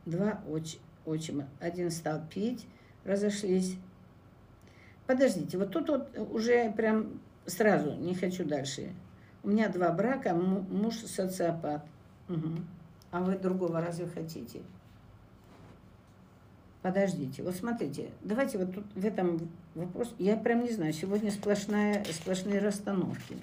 [0.06, 1.48] Два оч, отчима.
[1.60, 2.66] Один стал пить,
[3.04, 3.76] разошлись.
[5.06, 8.92] Подождите, вот тут вот уже прям сразу, не хочу дальше.
[9.42, 11.86] У меня два брака, муж социопат.
[12.28, 12.56] Угу.
[13.10, 14.60] А вы другого разве хотите?
[16.82, 22.04] Подождите, вот смотрите, давайте вот тут в этом вопросе, я прям не знаю, сегодня сплошная,
[22.04, 23.36] сплошные расстановки,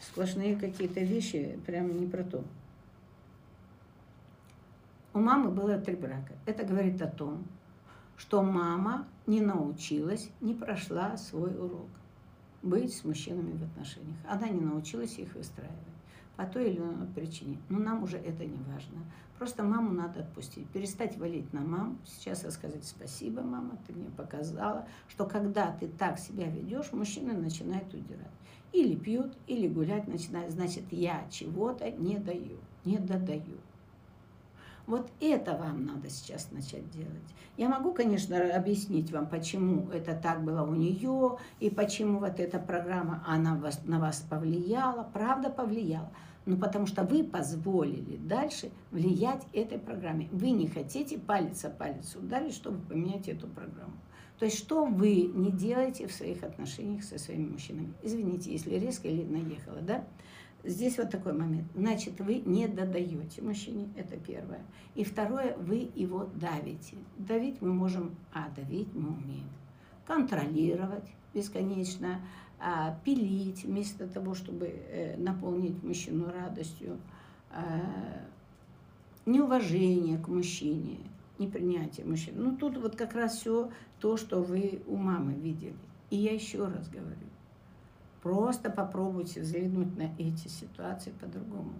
[0.00, 2.44] сплошные какие-то вещи, прям не про то.
[5.12, 6.34] У мамы было три брака.
[6.46, 7.44] Это говорит о том,
[8.16, 11.88] что мама не научилась, не прошла свой урок
[12.62, 14.18] быть с мужчинами в отношениях.
[14.28, 15.76] Она не научилась их выстраивать
[16.36, 17.58] по той или иной причине.
[17.68, 18.98] Но нам уже это не важно.
[19.38, 21.96] Просто маму надо отпустить, перестать валить на маму.
[22.06, 27.92] Сейчас рассказать спасибо, мама, ты мне показала, что когда ты так себя ведешь, мужчина начинает
[27.94, 28.30] удирать.
[28.72, 30.52] Или пьют, или гулять начинает.
[30.52, 33.58] Значит, я чего-то не даю, не додаю.
[34.90, 37.22] Вот это вам надо сейчас начать делать.
[37.56, 42.58] Я могу, конечно, объяснить вам, почему это так было у нее, и почему вот эта
[42.58, 46.10] программа, она вас, на вас повлияла, правда повлияла.
[46.44, 50.28] Но потому что вы позволили дальше влиять этой программе.
[50.32, 53.94] Вы не хотите палец о палец ударить, чтобы поменять эту программу.
[54.40, 57.94] То есть что вы не делаете в своих отношениях со своими мужчинами?
[58.02, 60.04] Извините, если резко или наехала, да?
[60.62, 61.66] Здесь вот такой момент.
[61.74, 64.60] Значит, вы не додаете мужчине, это первое.
[64.94, 66.96] И второе, вы его давите.
[67.16, 69.48] Давить мы можем, а давить мы умеем.
[70.06, 72.20] Контролировать бесконечно,
[72.58, 76.98] а, пилить вместо того, чтобы э, наполнить мужчину радостью,
[77.50, 77.80] а,
[79.24, 80.98] неуважение к мужчине,
[81.38, 82.38] непринятие мужчины.
[82.38, 85.76] Ну, тут вот как раз все то, что вы у мамы видели.
[86.10, 87.29] И я еще раз говорю,
[88.22, 91.72] Просто попробуйте взглянуть на эти ситуации по-другому.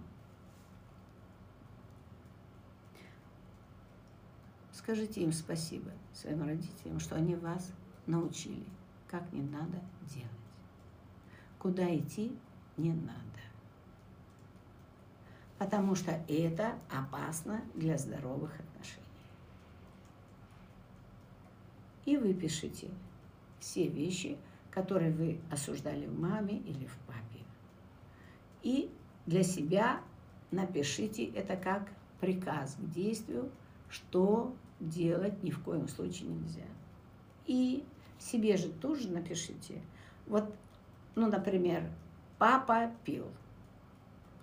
[4.71, 7.71] Скажите им спасибо, своим родителям, что они вас
[8.07, 8.65] научили,
[9.07, 10.29] как не надо делать.
[11.59, 12.35] Куда идти
[12.77, 13.19] не надо.
[15.59, 19.05] Потому что это опасно для здоровых отношений.
[22.05, 22.89] И выпишите
[23.59, 24.39] все вещи,
[24.71, 27.43] которые вы осуждали в маме или в папе.
[28.63, 28.91] И
[29.25, 30.01] для себя
[30.49, 33.51] напишите это как приказ к действию,
[33.89, 36.65] что делать ни в коем случае нельзя.
[37.45, 37.83] И
[38.17, 39.81] себе же тоже напишите.
[40.27, 40.53] Вот,
[41.15, 41.89] ну, например,
[42.37, 43.27] папа пил.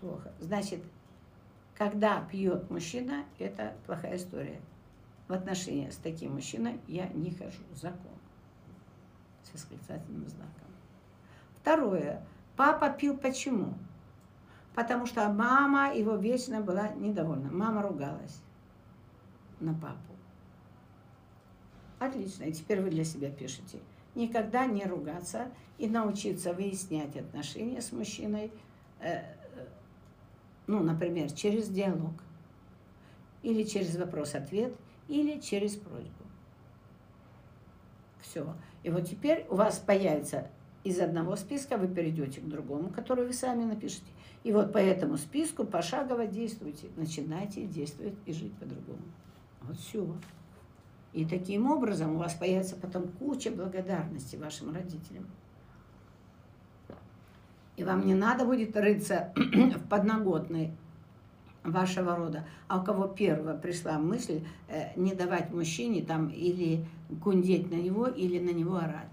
[0.01, 0.33] Плохо.
[0.41, 0.81] Значит,
[1.75, 4.61] когда пьет мужчина, это плохая история.
[5.29, 7.63] В отношении с таким мужчиной я не хожу.
[7.75, 8.18] Закон
[9.49, 10.69] с восклицательным знаком.
[11.61, 12.25] Второе.
[12.57, 13.75] Папа пил почему?
[14.75, 17.51] Потому что мама его вечно была недовольна.
[17.51, 18.41] Мама ругалась
[19.61, 20.15] на папу.
[21.99, 22.45] Отлично.
[22.45, 23.79] И теперь вы для себя пишете.
[24.15, 28.53] Никогда не ругаться и научиться выяснять отношения с мужчиной,
[29.01, 29.23] э,
[30.67, 32.15] ну, например, через диалог,
[33.43, 34.75] или через вопрос-ответ,
[35.09, 36.18] или через просьбу.
[38.21, 38.55] Все.
[38.83, 40.49] И вот теперь у вас появится
[40.85, 44.11] из одного списка, вы перейдете к другому, который вы сами напишите.
[44.45, 46.89] И вот по этому списку пошагово действуйте.
[46.97, 49.03] Начинайте действовать и жить по-другому.
[49.63, 50.07] Вот все.
[51.13, 55.27] И таким образом у вас появится потом куча благодарности вашим родителям.
[57.77, 60.73] И вам не надо будет рыться в подноготной
[61.65, 62.45] вашего рода.
[62.67, 68.07] А у кого первого пришла мысль э, не давать мужчине там или гундеть на него,
[68.07, 69.07] или на него орать.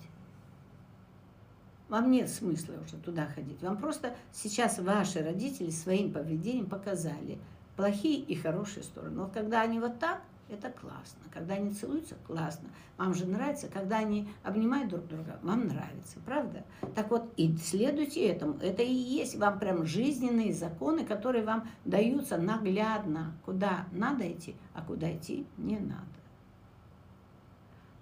[1.90, 3.62] Вам нет смысла уже туда ходить.
[3.62, 7.38] Вам просто сейчас ваши родители своим поведением показали
[7.76, 9.22] плохие и хорошие стороны.
[9.22, 11.22] Вот когда они вот так, это классно.
[11.32, 12.70] Когда они целуются, классно.
[12.98, 16.64] Вам же нравится, когда они обнимают друг друга, вам нравится, правда?
[16.94, 18.58] Так вот, и следуйте этому.
[18.60, 24.82] Это и есть вам прям жизненные законы, которые вам даются наглядно, куда надо идти, а
[24.82, 26.06] куда идти не надо.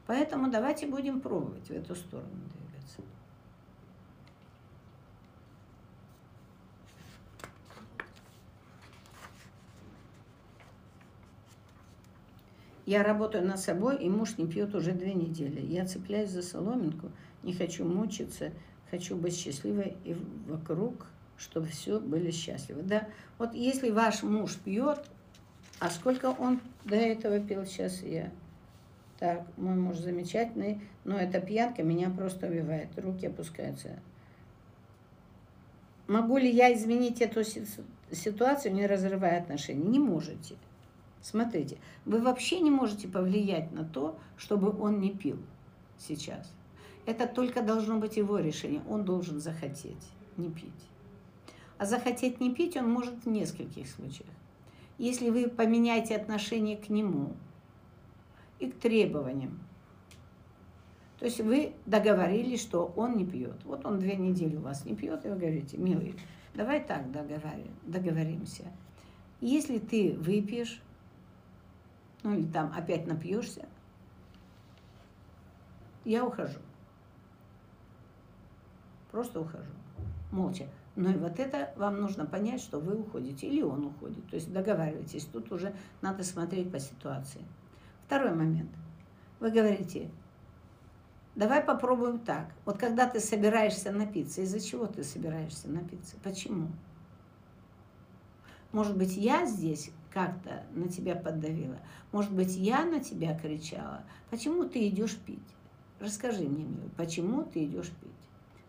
[0.06, 3.02] Поэтому давайте будем пробовать в эту сторону двигаться.
[12.86, 15.62] Я работаю над собой, и муж не пьет уже две недели.
[15.62, 18.52] Я цепляюсь за соломинку, не хочу мучиться,
[18.92, 20.16] хочу быть счастливой и
[20.48, 22.84] вокруг, чтобы все были счастливы.
[22.84, 25.00] Да, вот если ваш муж пьет,
[25.80, 28.32] а сколько он до этого пил, сейчас я...
[29.20, 34.00] Так, мой муж замечательный, но эта пьянка меня просто убивает, руки опускаются.
[36.08, 37.42] могу ли я изменить эту
[38.12, 39.86] ситуацию, не разрывая отношения?
[39.86, 40.56] Не можете.
[41.22, 45.38] Смотрите, вы вообще не можете повлиять на то, чтобы он не пил
[45.98, 46.52] сейчас.
[47.06, 48.82] Это только должно быть его решение.
[48.90, 50.72] Он должен захотеть не пить.
[51.78, 54.30] А захотеть не пить он может в нескольких случаях.
[54.98, 57.34] Если вы поменяете отношение к нему
[58.64, 59.60] и к требованиям,
[61.20, 63.64] то есть вы договорились, что он не пьет.
[63.64, 66.16] Вот он две недели у вас не пьет, и вы говорите, милый,
[66.54, 68.66] давай так договорим, договоримся.
[69.40, 70.82] Если ты выпьешь,
[72.24, 73.66] ну или там опять напьешься,
[76.04, 76.60] я ухожу.
[79.12, 79.72] Просто ухожу.
[80.32, 80.68] Молча.
[80.98, 84.28] Но и вот это вам нужно понять, что вы уходите или он уходит.
[84.30, 85.26] То есть договаривайтесь.
[85.26, 87.42] Тут уже надо смотреть по ситуации.
[88.14, 88.70] Второй момент.
[89.40, 90.08] Вы говорите,
[91.34, 92.54] давай попробуем так.
[92.64, 96.16] Вот когда ты собираешься напиться, из-за чего ты собираешься напиться?
[96.24, 96.68] Почему?
[98.72, 101.80] Может быть, я здесь как-то на тебя поддавила?
[102.12, 104.04] Может быть, я на тебя кричала?
[104.30, 105.40] Почему ты идешь пить?
[106.00, 108.12] Расскажи мне, почему ты идешь пить?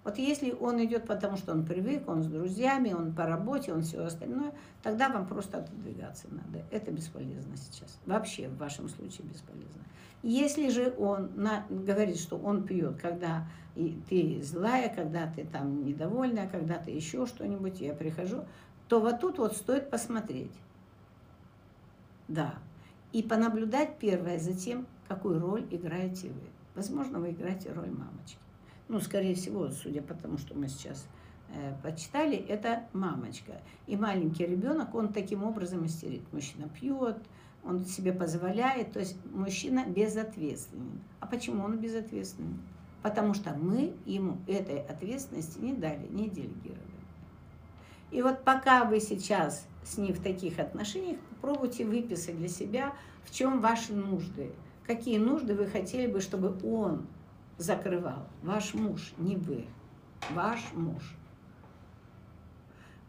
[0.05, 3.83] Вот если он идет потому, что он привык, он с друзьями, он по работе, он
[3.83, 4.53] все остальное,
[4.83, 6.63] тогда вам просто отодвигаться надо.
[6.71, 7.99] Это бесполезно сейчас.
[8.05, 9.83] Вообще в вашем случае бесполезно.
[10.23, 13.47] Если же он на, говорит, что он пьет, когда
[13.77, 18.45] и ты злая, когда ты там недовольная, когда ты еще что-нибудь, я прихожу,
[18.89, 20.53] то вот тут вот стоит посмотреть.
[22.29, 22.55] Да.
[23.13, 26.43] И понаблюдать первое за тем, какую роль играете вы.
[26.75, 28.44] Возможно, вы играете роль мамочки
[28.89, 31.07] ну, скорее всего, судя по тому, что мы сейчас
[31.55, 33.61] э, почитали, это мамочка.
[33.87, 36.30] И маленький ребенок, он таким образом истерит.
[36.32, 37.18] Мужчина пьет,
[37.64, 41.01] он себе позволяет, то есть мужчина безответственен.
[41.20, 42.61] А почему он безответственен?
[43.03, 46.80] Потому что мы ему этой ответственности не дали, не делегировали.
[48.11, 53.35] И вот пока вы сейчас с ним в таких отношениях, попробуйте выписать для себя, в
[53.35, 54.53] чем ваши нужды,
[54.87, 57.07] какие нужды вы хотели бы, чтобы он
[57.59, 58.27] закрывал.
[58.43, 59.67] Ваш муж, не вы.
[60.31, 61.03] Ваш муж.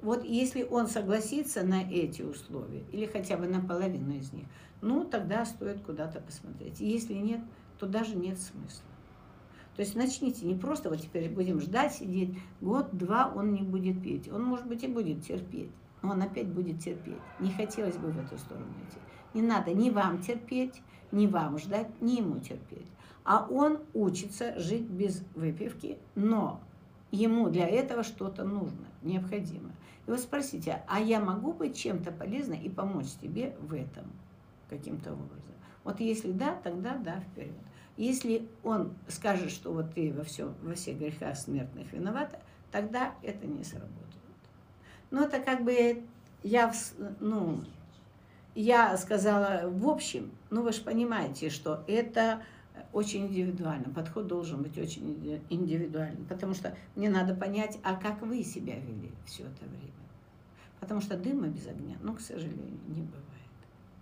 [0.02, 4.46] Вот если он согласится на эти условия, или хотя бы на половину из них,
[4.82, 6.80] ну, тогда стоит куда-то посмотреть.
[6.80, 7.42] Если нет,
[7.80, 8.86] то даже нет смысла.
[9.76, 14.32] То есть начните не просто вот теперь будем ждать, сидеть, год-два он не будет петь.
[14.32, 15.72] Он, может быть, и будет терпеть,
[16.02, 17.20] но он опять будет терпеть.
[17.40, 19.00] Не хотелось бы в эту сторону идти.
[19.34, 20.82] Не надо ни вам терпеть,
[21.12, 22.88] ни вам ждать, ни ему терпеть
[23.26, 26.62] а он учится жить без выпивки, но
[27.12, 29.72] ему для этого что-то нужно, необходимо.
[30.08, 34.06] И вы спросите, а я могу быть чем-то полезной и помочь тебе в этом
[34.70, 35.42] каким-то образом?
[35.84, 37.54] Вот если да, тогда да, вперед.
[37.98, 42.40] Если он скажет, что вот ты во, всем, во всех грехах смертных виновата,
[42.72, 43.94] тогда это не сработает.
[45.12, 46.04] Но это как бы
[46.44, 46.74] я,
[47.20, 47.64] ну,
[48.54, 52.44] я сказала в общем, ну вы же понимаете, что это
[52.94, 53.94] очень индивидуально.
[53.94, 59.12] Подход должен быть очень индивидуальный, потому что мне надо понять, а как вы себя вели
[59.26, 59.92] все это время.
[60.80, 63.26] Потому что дыма без огня, ну, к сожалению, не бывает.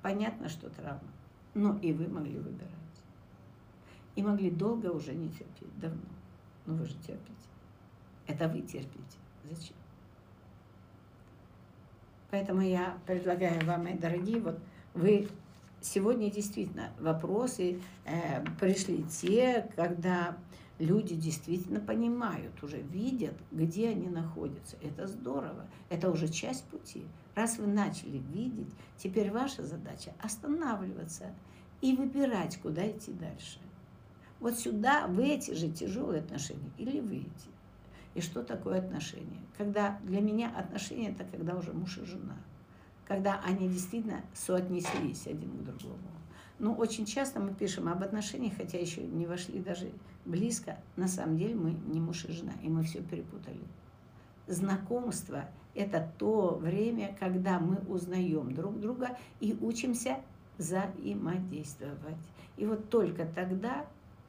[0.01, 1.09] Понятно, что травма,
[1.53, 2.69] но и вы могли выбирать.
[4.15, 6.01] И могли долго уже не терпеть, давно.
[6.65, 7.49] Но вы же терпите.
[8.28, 9.17] Это вы терпите.
[9.49, 9.76] Зачем?
[12.30, 14.59] Поэтому я предлагаю вам, мои дорогие, вот
[14.93, 15.28] вы
[15.84, 20.38] сегодня действительно вопросы э, пришли те, когда
[20.80, 24.78] люди действительно понимают, уже видят, где они находятся.
[24.82, 27.06] Это здорово, это уже часть пути.
[27.36, 31.34] Раз вы начали видеть, теперь ваша задача останавливаться
[31.82, 33.60] и выбирать, куда идти дальше.
[34.40, 37.30] Вот сюда, в эти же тяжелые отношения или выйти.
[38.14, 39.42] И что такое отношения?
[39.58, 42.38] Когда для меня отношения это когда уже муж и жена–
[43.08, 45.99] когда они действительно соотнеслись один к другому.
[46.60, 49.91] Но очень часто мы пишем об отношениях, хотя еще не вошли даже
[50.26, 50.78] близко.
[50.95, 53.60] На самом деле мы не муж и жена, и мы все перепутали.
[54.47, 55.45] Знакомство–
[55.76, 60.20] это то время, когда мы узнаем друг друга и учимся
[60.58, 62.18] взаимодействовать.
[62.58, 63.86] И вот только тогда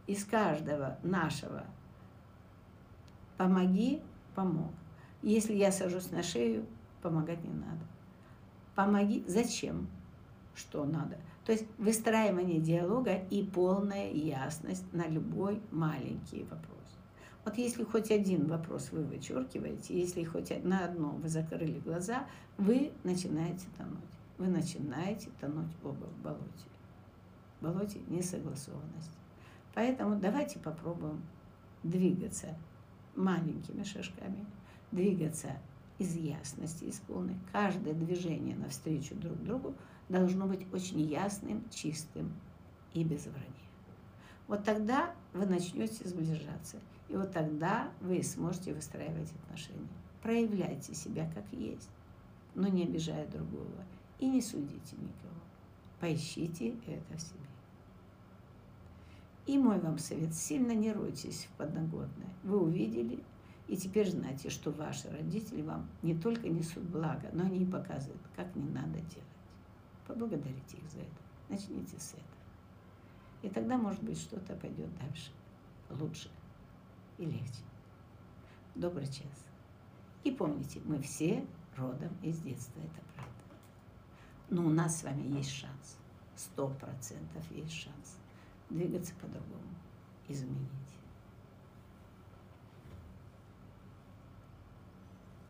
[0.07, 1.64] из каждого нашего
[3.37, 4.01] «помоги»–
[4.35, 4.72] помог.
[5.22, 6.66] Если я сажусь на шею,
[7.03, 7.85] помогать не надо
[8.75, 9.89] помоги, зачем,
[10.55, 11.16] что надо.
[11.45, 16.75] То есть выстраивание диалога и полная ясность на любой маленький вопрос.
[17.45, 22.93] Вот если хоть один вопрос вы вычеркиваете, если хоть на одно вы закрыли глаза, вы
[23.05, 23.99] начинаете тонуть.
[24.39, 26.68] Вы начинаете тонуть оба в болоте.
[27.61, 29.18] В болоте несогласованности.
[29.75, 31.22] Поэтому давайте попробуем
[31.83, 32.57] двигаться
[33.14, 34.47] маленькими шажками,
[34.91, 35.59] двигаться
[35.99, 37.01] из ясности, из.
[37.53, 39.74] Каждое движение навстречу друг другу
[40.09, 42.32] должно быть очень ясным, чистым
[42.92, 43.64] и без вранья.
[44.47, 46.78] Вот тогда вы начнете сближаться.
[47.09, 49.88] И вот тогда вы сможете выстраивать отношения.
[50.22, 51.90] Проявляйте себя как есть,
[52.55, 53.84] но не обижая другого.
[54.18, 55.40] И не судите никого.
[56.01, 57.40] Поищите это в себе.
[59.47, 62.28] И мой вам совет, сильно не ройтесь в подноготное.
[62.42, 63.22] Вы увидели,
[63.67, 68.21] и теперь знаете, что ваши родители вам не только несут благо, но они и показывают,
[68.37, 69.25] как не надо делать.
[70.07, 71.23] Поблагодарите их за это.
[71.49, 72.25] Начните с этого.
[73.43, 75.31] И тогда, может быть, что-то пойдет дальше,
[75.91, 76.31] лучше
[77.19, 77.62] и легче.
[78.75, 79.47] Добрый час.
[80.25, 81.47] И помните, мы все
[81.77, 83.33] родом из детства, это правда.
[84.51, 85.99] Но у нас с вами есть шанс.
[86.37, 88.19] Сто процентов есть шанс
[88.71, 89.75] двигаться по-другому,
[90.29, 90.84] изменить.